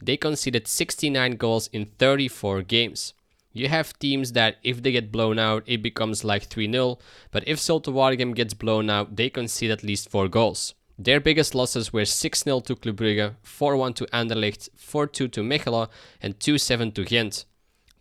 They 0.00 0.16
conceded 0.16 0.68
69 0.68 1.32
goals 1.32 1.68
in 1.72 1.86
34 1.98 2.62
games. 2.62 3.12
You 3.52 3.68
have 3.68 3.98
teams 3.98 4.32
that 4.32 4.58
if 4.62 4.82
they 4.84 4.92
get 4.92 5.10
blown 5.10 5.38
out, 5.38 5.64
it 5.66 5.82
becomes 5.82 6.22
like 6.22 6.44
3 6.44 6.70
0, 6.70 6.98
but 7.32 7.42
if 7.48 7.58
Zulte 7.58 7.92
Waregem 7.92 8.36
gets 8.36 8.54
blown 8.54 8.88
out, 8.88 9.16
they 9.16 9.30
concede 9.30 9.72
at 9.72 9.82
least 9.82 10.10
4 10.10 10.28
goals. 10.28 10.74
Their 10.96 11.18
biggest 11.18 11.56
losses 11.56 11.92
were 11.92 12.04
6 12.04 12.44
0 12.44 12.60
to 12.60 12.76
Club 12.76 12.98
Brugge, 12.98 13.34
4 13.42 13.76
1 13.76 13.94
to 13.94 14.06
Anderlecht, 14.12 14.68
4 14.76 15.08
2 15.08 15.26
to 15.28 15.40
Mechelen, 15.40 15.88
and 16.22 16.38
2 16.38 16.56
7 16.56 16.92
to 16.92 17.04
Ghent. 17.04 17.46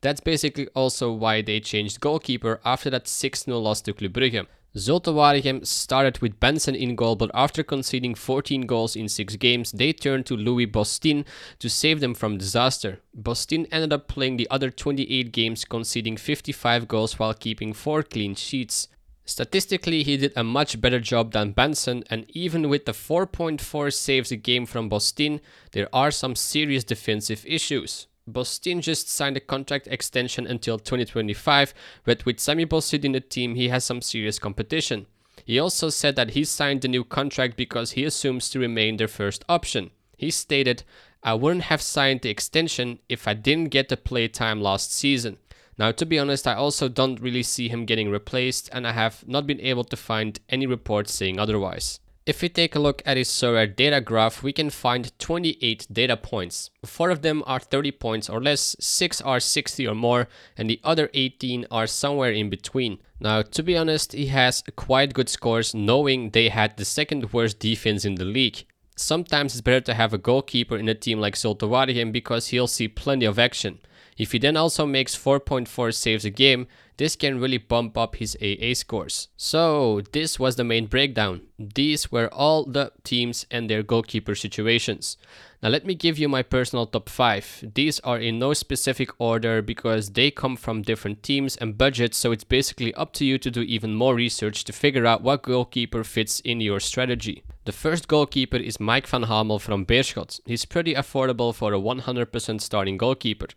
That's 0.01 0.21
basically 0.21 0.67
also 0.75 1.12
why 1.12 1.41
they 1.41 1.60
changed 1.60 1.99
goalkeeper 1.99 2.60
after 2.63 2.89
that 2.89 3.08
6 3.08 3.43
0 3.43 3.60
loss 3.60 3.81
to 3.81 3.93
Club 3.93 4.13
Brugge. 4.13 4.45
Zulte 4.75 5.13
Waregem 5.13 5.65
started 5.65 6.19
with 6.19 6.41
Benson 6.41 6.75
in 6.75 6.95
goal, 6.95 7.15
but 7.15 7.31
after 7.34 7.63
conceding 7.63 8.13
14 8.13 8.63
goals 8.63 8.97
in 8.97 9.08
6 9.08 9.38
games, 9.38 9.71
they 9.71 9.93
turned 9.93 10.25
to 10.25 10.36
Louis 10.36 10.65
Bostyn 10.65 11.23
to 11.60 11.69
save 11.69 12.01
them 12.01 12.13
from 12.13 12.38
disaster. 12.38 12.99
Bostyn 13.13 13.67
ended 13.71 13.93
up 13.93 14.10
playing 14.10 14.36
the 14.36 14.49
other 14.51 14.69
28 14.69 15.31
games, 15.31 15.63
conceding 15.63 16.17
55 16.17 16.89
goals 16.89 17.17
while 17.17 17.34
keeping 17.34 17.71
4 17.71 18.03
clean 18.03 18.36
sheets. 18.36 18.89
Statistically, 19.23 20.03
he 20.03 20.17
did 20.17 20.34
a 20.36 20.43
much 20.43 20.81
better 20.81 20.99
job 20.99 21.31
than 21.31 21.53
Benson, 21.53 22.03
and 22.10 22.25
even 22.29 22.67
with 22.67 22.86
the 22.86 22.91
4.4 22.91 23.93
saves 23.93 24.31
a 24.31 24.36
game 24.36 24.65
from 24.65 24.89
Bostyn, 24.89 25.39
there 25.71 25.88
are 25.93 26.12
some 26.12 26.36
serious 26.36 26.84
defensive 26.84 27.45
issues. 27.47 28.08
Bostyn 28.27 28.81
just 28.81 29.09
signed 29.09 29.38
a 29.38 29.39
contract 29.39 29.88
extension 29.88 30.47
until 30.47 30.79
2025, 30.79 31.73
but 32.03 32.25
with 32.25 32.39
Sammy 32.39 32.65
Bossut 32.65 33.05
in 33.05 33.11
the 33.11 33.19
team, 33.19 33.55
he 33.55 33.69
has 33.69 33.83
some 33.83 34.01
serious 34.01 34.39
competition. 34.39 35.05
He 35.45 35.59
also 35.59 35.89
said 35.89 36.15
that 36.15 36.31
he 36.31 36.43
signed 36.43 36.81
the 36.81 36.88
new 36.88 37.03
contract 37.03 37.55
because 37.55 37.91
he 37.91 38.03
assumes 38.03 38.49
to 38.49 38.59
remain 38.59 38.97
their 38.97 39.07
first 39.07 39.45
option. 39.47 39.91
He 40.17 40.31
stated, 40.31 40.83
I 41.21 41.35
wouldn't 41.35 41.65
have 41.65 41.81
signed 41.81 42.21
the 42.21 42.29
extension 42.29 42.99
if 43.09 43.27
I 43.27 43.35
didn't 43.35 43.69
get 43.69 43.89
the 43.89 43.97
play 43.97 44.27
time 44.27 44.61
last 44.61 44.91
season. 44.91 45.38
Now, 45.77 45.91
to 45.91 46.05
be 46.05 46.17
honest, 46.17 46.47
I 46.47 46.55
also 46.55 46.88
don't 46.88 47.19
really 47.19 47.43
see 47.43 47.67
him 47.67 47.85
getting 47.85 48.09
replaced, 48.09 48.69
and 48.71 48.88
I 48.88 48.93
have 48.93 49.27
not 49.27 49.45
been 49.45 49.59
able 49.59 49.83
to 49.83 49.97
find 49.97 50.39
any 50.49 50.65
reports 50.65 51.13
saying 51.13 51.38
otherwise. 51.38 51.99
If 52.25 52.41
we 52.41 52.49
take 52.49 52.75
a 52.75 52.79
look 52.79 53.03
at 53.05 53.17
his 53.17 53.29
Sorare 53.29 53.75
data 53.75 54.01
graph, 54.01 54.41
we 54.41 54.51
can 54.51 54.71
find 54.71 55.17
28 55.19 55.85
data 55.93 56.17
points. 56.17 56.71
4 56.83 57.11
of 57.11 57.21
them 57.21 57.43
are 57.45 57.59
30 57.59 57.91
points 57.91 58.29
or 58.31 58.41
less, 58.41 58.75
6 58.79 59.21
are 59.21 59.39
60 59.39 59.88
or 59.88 59.93
more, 59.93 60.27
and 60.57 60.67
the 60.67 60.79
other 60.83 61.11
18 61.13 61.67
are 61.69 61.85
somewhere 61.85 62.31
in 62.31 62.49
between. 62.49 62.97
Now, 63.19 63.43
to 63.43 63.61
be 63.61 63.77
honest, 63.77 64.13
he 64.13 64.25
has 64.27 64.63
quite 64.75 65.13
good 65.13 65.29
scores 65.29 65.75
knowing 65.75 66.31
they 66.31 66.49
had 66.49 66.77
the 66.77 66.85
second 66.85 67.31
worst 67.31 67.59
defense 67.59 68.05
in 68.05 68.15
the 68.15 68.25
league. 68.25 68.65
Sometimes 68.95 69.53
it's 69.53 69.61
better 69.61 69.81
to 69.81 69.93
have 69.93 70.11
a 70.11 70.17
goalkeeper 70.17 70.77
in 70.77 70.89
a 70.89 70.95
team 70.95 71.19
like 71.19 71.35
Zulte 71.35 71.69
Waregem 71.69 72.11
because 72.11 72.47
he'll 72.47 72.65
see 72.65 72.88
plenty 72.88 73.27
of 73.27 73.38
action. 73.38 73.77
If 74.17 74.32
he 74.32 74.39
then 74.39 74.56
also 74.56 74.86
makes 74.86 75.15
4.4 75.15 75.93
saves 75.93 76.23
a 76.23 76.30
game, 76.30 76.67
this 76.97 77.17
can 77.17 77.41
really 77.41 77.58
bump 77.58 77.97
up 77.97 78.15
his 78.15 78.38
AA 78.41 78.73
scores. 78.73 79.28
So, 79.36 80.01
this 80.13 80.39
was 80.39 80.56
the 80.56 80.63
main 80.63 80.86
breakdown. 80.86 81.41
These 81.60 82.10
were 82.10 82.34
all 82.34 82.63
the 82.63 82.93
teams 83.04 83.45
and 83.51 83.69
their 83.69 83.84
goalkeeper 83.84 84.34
situations. 84.34 85.17
Now, 85.62 85.67
let 85.69 85.86
me 85.86 85.95
give 85.95 86.17
you 86.17 86.30
my 86.30 86.43
personal 86.43 86.86
top 86.86 87.10
5. 87.10 87.71
These 87.75 87.99
are 88.01 88.17
in 88.17 88.39
no 88.39 88.54
specific 88.54 89.10
order 89.19 89.62
because 89.62 90.12
they 90.12 90.32
come 90.32 90.56
from 90.56 90.82
different 90.82 91.21
teams 91.21 91.58
and 91.58 91.78
budgets, 91.78 92.17
so 92.17 92.32
it's 92.32 92.45
basically 92.45 92.93
up 92.93 93.12
to 93.13 93.25
you 93.25 93.38
to 93.39 93.51
do 93.51 93.62
even 93.62 93.93
more 93.93 94.15
research 94.15 94.63
to 94.63 94.71
figure 94.71 95.06
out 95.06 95.23
what 95.23 95.43
goalkeeper 95.43 96.06
fits 96.06 96.39
in 96.41 96.62
your 96.62 96.80
strategy. 96.80 97.43
The 97.65 97.73
first 97.73 98.08
goalkeeper 98.08 98.58
is 98.58 98.80
Mike 98.80 99.08
Vanhamel 99.08 99.60
from 99.60 99.86
Beerschot. 99.86 100.39
He's 100.45 100.65
pretty 100.65 100.93
affordable 100.93 101.54
for 101.54 101.73
a 101.73 101.80
100% 101.80 102.62
starting 102.62 102.95
goalkeeper. 102.95 103.47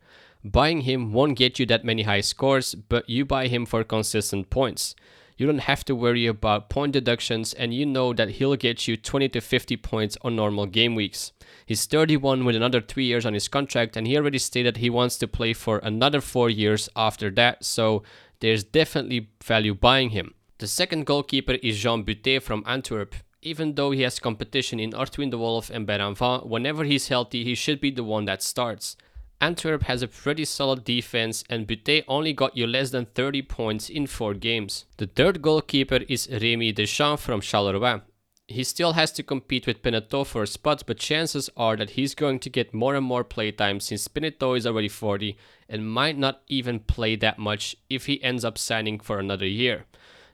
Buying 0.45 0.83
him 0.83 1.13
won't 1.13 1.37
get 1.37 1.59
you 1.59 1.67
that 1.67 1.85
many 1.85 2.03
high 2.03 2.21
scores, 2.21 2.75
but 2.75 3.09
you 3.09 3.25
buy 3.25 3.49
him 3.49 3.67
for 3.67 3.83
consistent 3.83 4.51
points. 4.51 4.95
You 5.37 5.47
don't 5.47 5.59
have 5.59 5.85
to 5.85 5.95
worry 5.95 6.27
about 6.27 6.69
point 6.69 6.93
deductions, 6.93 7.53
and 7.55 7.73
you 7.73 7.87
know 7.87 8.13
that 8.13 8.31
he'll 8.31 8.57
get 8.57 8.89
you 8.89 8.97
20 8.97 9.29
to 9.29 9.41
50 9.41 9.77
points 9.77 10.17
on 10.23 10.35
normal 10.35 10.67
game 10.67 10.95
weeks. 10.95 11.33
He's 11.65 11.87
31 11.87 12.45
with 12.45 12.57
another 12.57 12.81
3 12.81 13.05
years 13.05 13.25
on 13.25 13.35
his 13.35 13.47
contract, 13.47 13.97
and 13.97 14.07
he 14.07 14.17
already 14.17 14.39
stated 14.39 14.77
he 14.77 14.91
wants 14.91 15.17
to 15.19 15.29
play 15.29 15.53
for 15.53 15.79
another 15.79 16.21
4 16.21 16.51
years 16.51 16.89
after 16.97 17.31
that, 17.31 17.65
so 17.65 18.03
there's 18.41 18.65
definitely 18.65 19.29
value 19.45 19.75
buying 19.75 20.11
him. 20.11 20.35
The 20.59 20.67
second 20.67 21.07
goalkeeper 21.07 21.55
is 21.63 21.79
Jean 21.79 22.05
Butez 22.05 22.43
from 22.43 22.65
Antwerp. 22.67 23.15
Even 23.41 23.77
though 23.77 23.93
he 23.93 24.03
has 24.03 24.19
competition 24.19 24.81
in 24.81 24.91
Ortwin 24.91 25.31
de 25.31 25.39
Wolf 25.39 25.71
and 25.71 25.87
Beiranvand, 25.87 26.47
whenever 26.47 26.83
he's 26.83 27.07
healthy, 27.07 27.45
he 27.45 27.55
should 27.55 27.81
be 27.81 27.93
the 27.93 28.03
one 28.03 28.25
that 28.25 28.43
starts. 28.43 28.97
Antwerp 29.41 29.85
has 29.85 30.03
a 30.03 30.09
pretty 30.09 30.45
solid 30.45 30.83
defense 30.83 31.45
and 31.49 31.69
Butez 31.69 32.05
only 32.09 32.33
got 32.33 32.57
you 32.57 32.67
less 32.67 32.91
than 32.91 33.07
30 33.07 33.43
points 33.43 33.89
in 33.89 34.09
4 34.09 34.35
games. 34.35 34.85
The 34.97 35.07
third 35.07 35.43
goalkeeper 35.43 36.01
is 36.09 36.29
Remy 36.29 36.73
Deschamps 36.73 37.23
from 37.23 37.41
Charleroi. 37.41 38.03
He 38.49 38.65
still 38.65 38.95
has 38.95 39.13
to 39.13 39.23
compete 39.23 39.67
with 39.67 39.83
Penneteau 39.83 40.27
for 40.27 40.43
a 40.43 40.47
spot, 40.47 40.83
but 40.87 40.99
chances 40.99 41.51
are 41.57 41.77
that 41.77 41.91
he's 41.91 42.15
going 42.15 42.39
to 42.41 42.51
get 42.51 42.73
more 42.73 42.97
and 42.97 43.05
more 43.05 43.23
playtime 43.23 43.79
since 43.79 44.09
Penneteau 44.09 44.57
is 44.57 44.67
already 44.67 44.89
40 44.89 45.37
and 45.69 45.89
might 45.89 46.19
not 46.19 46.41
even 46.49 46.81
play 46.81 47.15
that 47.17 47.39
much 47.39 47.77
if 47.91 48.07
he 48.07 48.23
ends 48.25 48.45
up 48.45 48.57
signing 48.57 48.99
for 48.99 49.19
another 49.19 49.47
year. 49.47 49.85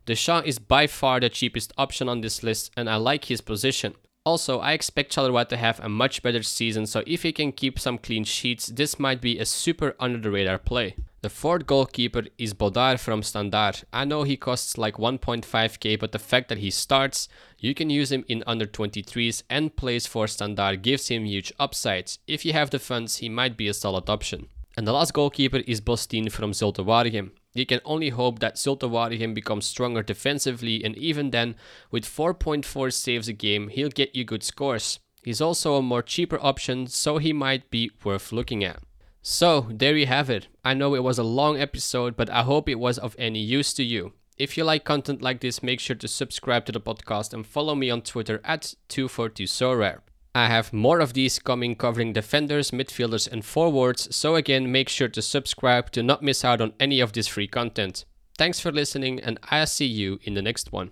Deschamps 0.07 0.47
is 0.49 0.59
by 0.59 0.87
far 0.87 1.19
the 1.21 1.29
cheapest 1.29 1.73
option 1.77 2.09
on 2.09 2.21
this 2.21 2.43
list 2.43 2.71
and 2.77 2.89
I 2.89 2.97
like 2.97 3.25
his 3.25 3.41
position. 3.41 3.95
Also, 4.27 4.59
I 4.59 4.73
expect 4.73 5.15
Charleroi 5.15 5.47
to 5.51 5.57
have 5.59 5.81
a 5.81 5.89
much 5.89 6.23
better 6.23 6.43
season, 6.43 6.87
so 6.87 7.03
if 7.07 7.25
he 7.25 7.33
can 7.33 7.53
keep 7.53 7.79
some 7.79 7.99
clean 7.99 8.25
sheets, 8.25 8.69
this 8.69 8.99
might 8.99 9.21
be 9.21 9.39
a 9.39 9.45
super 9.45 9.95
under 10.01 10.19
the 10.19 10.31
radar 10.31 10.57
play. 10.59 10.97
The 11.21 11.29
fourth 11.29 11.67
goalkeeper 11.67 12.25
is 12.39 12.55
Bodart 12.55 13.01
from 13.01 13.23
Standard. 13.23 13.83
I 13.93 14.05
know 14.07 14.23
he 14.23 14.39
costs 14.39 14.79
like 14.79 14.97
1.5k, 14.97 15.99
but 15.99 16.13
the 16.13 16.19
fact 16.19 16.49
that 16.49 16.59
he 16.59 16.71
starts, 16.71 17.29
you 17.59 17.75
can 17.75 17.91
use 17.91 18.13
him 18.13 18.25
in 18.27 18.43
under 18.47 18.67
23s 18.67 19.43
and 19.51 19.77
plays 19.77 20.07
for 20.07 20.27
Standard 20.27 20.83
gives 20.83 21.09
him 21.09 21.25
huge 21.25 21.53
upsides. 21.59 22.19
If 22.27 22.47
you 22.47 22.55
have 22.55 22.71
the 22.71 22.79
funds, 22.79 23.19
he 23.19 23.29
might 23.29 23.59
be 23.59 23.69
a 23.69 23.75
solid 23.75 24.09
option. 24.09 24.49
And 24.77 24.87
the 24.87 24.93
last 24.93 25.13
goalkeeper 25.13 25.63
is 25.67 25.81
Bostyn 25.81 26.31
from 26.31 26.53
Zulte 26.53 26.85
Waregem. 26.85 27.31
You 27.55 27.65
can 27.65 27.81
only 27.85 28.09
hope 28.09 28.41
that 28.41 28.57
Zulte 28.57 29.35
becomes 29.35 29.65
stronger 29.65 30.03
defensively, 30.03 30.83
and 30.85 30.97
even 30.99 31.31
then, 31.31 31.55
with 31.91 32.05
4.4 32.05 32.93
saves 32.93 33.29
a 33.29 33.33
game, 33.33 33.69
he'll 33.69 33.89
get 33.89 34.17
you 34.17 34.25
good 34.25 34.43
scores. 34.43 34.99
He's 35.23 35.41
also 35.41 35.77
a 35.77 35.83
more 35.83 36.03
cheaper 36.03 36.39
option, 36.43 36.89
so 36.89 37.19
he 37.19 37.33
might 37.33 37.71
be 37.71 37.93
worth 38.03 38.33
looking 38.33 38.65
at. 38.65 38.83
So, 39.23 39.69
there 39.71 39.97
you 39.97 40.07
have 40.07 40.29
it. 40.29 40.49
I 40.65 40.75
know 40.75 40.95
it 40.95 41.03
was 41.05 41.19
a 41.19 41.23
long 41.23 41.59
episode, 41.59 42.17
but 42.17 42.29
I 42.29 42.43
hope 42.43 42.69
it 42.69 42.79
was 42.79 42.99
of 42.99 43.15
any 43.19 43.39
use 43.39 43.73
to 43.75 43.85
you. 43.85 44.13
If 44.37 44.59
you 44.59 44.65
like 44.65 44.85
content 44.85 45.23
like 45.23 45.41
this, 45.41 45.63
make 45.63 45.79
sure 45.79 45.97
to 45.97 46.09
subscribe 46.09 46.67
to 46.67 46.73
the 46.73 46.81
podcast 46.81 47.33
and 47.33 47.47
follow 47.47 47.77
me 47.77 47.89
on 47.89 48.03
Twitter 48.03 48.41
at 48.45 48.75
242sorare. 48.89 50.01
I 50.37 50.49
have 50.49 50.73
more 50.73 50.99
of 50.99 51.13
these 51.13 51.39
coming 51.39 51.77
covering 51.77 52.13
defenders, 52.13 52.73
midfielders, 52.73 53.31
and 53.31 53.45
forwards, 53.45 54.15
so 54.15 54.35
again, 54.35 54.73
make 54.73 54.89
sure 54.89 55.09
to 55.09 55.23
subscribe 55.23 55.93
to 55.93 56.03
not 56.03 56.25
miss 56.25 56.45
out 56.45 56.61
on 56.61 56.73
any 56.81 56.99
of 56.99 57.13
this 57.13 57.29
free 57.29 57.47
content. 57.47 58.05
Thanks 58.37 58.59
for 58.59 58.73
listening, 58.73 59.21
and 59.21 59.39
I'll 59.51 59.67
see 59.67 59.87
you 59.87 60.19
in 60.25 60.35
the 60.35 60.43
next 60.43 60.73
one. 60.73 60.91